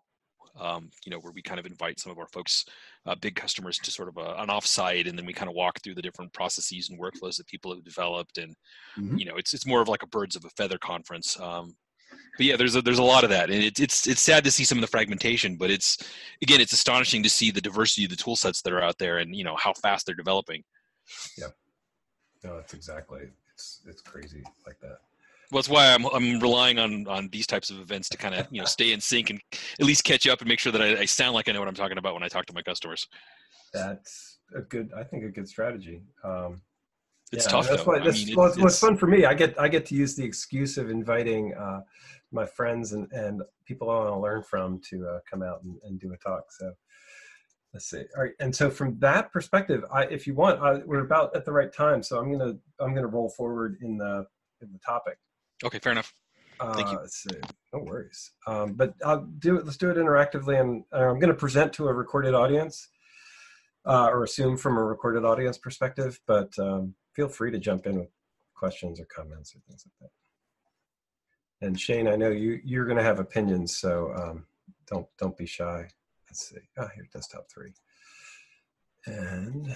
um, 0.59 0.89
you 1.05 1.11
know, 1.11 1.19
where 1.19 1.31
we 1.31 1.41
kind 1.41 1.59
of 1.59 1.65
invite 1.65 1.99
some 1.99 2.11
of 2.11 2.19
our 2.19 2.27
folks, 2.27 2.65
uh, 3.05 3.15
big 3.15 3.35
customers, 3.35 3.77
to 3.79 3.91
sort 3.91 4.09
of 4.09 4.17
a, 4.17 4.35
an 4.41 4.49
offsite, 4.49 5.07
and 5.07 5.17
then 5.17 5.25
we 5.25 5.33
kind 5.33 5.49
of 5.49 5.55
walk 5.55 5.81
through 5.81 5.95
the 5.95 6.01
different 6.01 6.33
processes 6.33 6.89
and 6.89 6.99
workflows 6.99 7.37
that 7.37 7.47
people 7.47 7.73
have 7.73 7.83
developed, 7.83 8.37
and 8.37 8.55
Mhm. 8.97 9.19
you 9.19 9.25
know, 9.25 9.35
it's 9.37 9.53
it's 9.53 9.65
more 9.65 9.81
of 9.81 9.87
like 9.87 10.03
a 10.03 10.07
birds 10.07 10.35
of 10.35 10.45
a 10.45 10.49
feather 10.51 10.77
conference. 10.77 11.39
Um, 11.39 11.75
but 12.37 12.45
yeah, 12.45 12.55
there's 12.57 12.75
a, 12.75 12.81
there's 12.81 12.99
a 12.99 13.03
lot 13.03 13.23
of 13.23 13.29
that, 13.29 13.49
and 13.49 13.63
it's 13.63 13.79
it's 13.79 14.07
it's 14.07 14.21
sad 14.21 14.43
to 14.43 14.51
see 14.51 14.63
some 14.63 14.77
of 14.77 14.81
the 14.81 14.87
fragmentation, 14.87 15.57
but 15.57 15.69
it's 15.71 15.97
again, 16.41 16.61
it's 16.61 16.73
astonishing 16.73 17.23
to 17.23 17.29
see 17.29 17.51
the 17.51 17.61
diversity 17.61 18.03
of 18.05 18.09
the 18.09 18.15
tool 18.15 18.35
sets 18.35 18.61
that 18.61 18.73
are 18.73 18.81
out 18.81 18.97
there, 18.97 19.17
and 19.19 19.35
you 19.35 19.43
know 19.43 19.55
how 19.55 19.73
fast 19.73 20.05
they're 20.05 20.15
developing. 20.15 20.63
Yeah, 21.37 21.47
no, 22.43 22.57
that's 22.57 22.73
exactly 22.73 23.29
it's 23.53 23.81
it's 23.85 24.01
crazy 24.01 24.43
like 24.65 24.79
that. 24.81 24.99
Well, 25.51 25.61
that's 25.61 25.69
why 25.69 25.93
I'm 25.93 26.05
I'm 26.07 26.39
relying 26.39 26.79
on 26.79 27.05
on 27.07 27.27
these 27.29 27.45
types 27.45 27.69
of 27.69 27.79
events 27.79 28.07
to 28.09 28.17
kind 28.17 28.35
of 28.35 28.47
you 28.51 28.61
know 28.61 28.65
stay 28.65 28.93
in 28.93 29.01
sync 29.01 29.29
and 29.29 29.41
at 29.79 29.85
least 29.85 30.03
catch 30.05 30.27
up 30.27 30.39
and 30.39 30.47
make 30.47 30.59
sure 30.59 30.71
that 30.71 30.81
I, 30.81 30.99
I 31.01 31.05
sound 31.05 31.33
like 31.35 31.49
I 31.49 31.51
know 31.51 31.59
what 31.59 31.67
I'm 31.67 31.75
talking 31.75 31.97
about 31.97 32.13
when 32.13 32.23
I 32.23 32.29
talk 32.29 32.45
to 32.45 32.53
my 32.53 32.61
customers. 32.61 33.07
That's 33.73 34.39
a 34.55 34.61
good, 34.61 34.91
I 34.95 35.03
think, 35.03 35.23
a 35.23 35.29
good 35.29 35.47
strategy. 35.47 36.03
Um, 36.23 36.61
It's 37.31 37.45
Yeah, 37.45 37.51
tough 37.51 37.69
That's 37.69 37.85
though. 37.85 37.91
why 37.91 37.99
I 37.99 38.03
that's 38.05 38.27
mean, 38.27 38.39
it- 38.39 38.61
what's, 38.61 38.79
fun 38.79 38.97
for 38.97 39.07
me. 39.07 39.25
I 39.25 39.33
get 39.33 39.59
I 39.59 39.67
get 39.67 39.85
to 39.87 39.95
use 39.95 40.15
the 40.15 40.23
excuse 40.23 40.77
of 40.77 40.89
inviting 40.89 41.53
uh, 41.55 41.81
my 42.31 42.45
friends 42.45 42.93
and, 42.93 43.11
and 43.11 43.41
people 43.65 43.89
I 43.89 43.95
want 43.95 44.09
to 44.09 44.19
learn 44.19 44.43
from 44.43 44.79
to 44.89 45.07
uh, 45.07 45.19
come 45.29 45.41
out 45.43 45.63
and, 45.63 45.77
and 45.83 45.99
do 45.99 46.13
a 46.13 46.17
talk. 46.17 46.45
So 46.51 46.71
let's 47.73 47.89
see. 47.89 48.03
All 48.15 48.23
right, 48.23 48.33
and 48.39 48.55
so 48.55 48.69
from 48.69 48.97
that 48.99 49.31
perspective, 49.33 49.83
I, 49.93 50.05
if 50.05 50.27
you 50.27 50.33
want, 50.33 50.61
I, 50.61 50.75
we're 50.85 51.05
about 51.05 51.35
at 51.35 51.43
the 51.45 51.51
right 51.51 51.71
time. 51.73 52.03
So 52.03 52.19
I'm 52.19 52.31
gonna 52.31 52.55
I'm 52.79 52.93
gonna 52.93 53.07
roll 53.07 53.29
forward 53.29 53.77
in 53.81 53.97
the 53.97 54.25
in 54.61 54.71
the 54.71 54.79
topic. 54.79 55.17
Okay, 55.63 55.79
fair 55.79 55.91
enough. 55.91 56.13
Thank 56.75 56.91
you. 56.91 56.97
Uh. 56.99 57.47
No 57.73 57.79
worries. 57.79 58.31
Um, 58.45 58.73
but 58.73 58.93
I'll 59.03 59.25
do 59.39 59.57
it. 59.57 59.65
Let's 59.65 59.77
do 59.77 59.89
it 59.89 59.97
interactively, 59.97 60.59
and 60.59 60.83
uh, 60.93 61.09
I'm 61.09 61.19
going 61.19 61.29
to 61.29 61.33
present 61.33 61.73
to 61.73 61.87
a 61.87 61.93
recorded 61.93 62.35
audience, 62.35 62.89
uh, 63.85 64.09
or 64.11 64.23
assume 64.23 64.57
from 64.57 64.77
a 64.77 64.83
recorded 64.83 65.25
audience 65.25 65.57
perspective. 65.57 66.19
But 66.27 66.57
um, 66.59 66.95
feel 67.15 67.29
free 67.29 67.51
to 67.51 67.57
jump 67.57 67.87
in 67.87 67.99
with 67.99 68.09
questions 68.53 68.99
or 68.99 69.05
comments 69.05 69.55
or 69.55 69.59
things 69.67 69.85
like 69.85 70.09
that. 71.61 71.65
And 71.65 71.79
Shane, 71.79 72.07
I 72.07 72.15
know 72.15 72.29
you 72.29 72.59
you're 72.63 72.85
going 72.85 72.97
to 72.97 73.03
have 73.03 73.19
opinions, 73.19 73.77
so 73.77 74.13
um, 74.15 74.45
don't 74.87 75.07
don't 75.17 75.37
be 75.37 75.47
shy. 75.47 75.87
Let's 76.29 76.49
see. 76.49 76.57
Ah, 76.77 76.89
here, 76.93 77.07
desktop 77.11 77.49
three. 77.49 77.73
And 79.07 79.75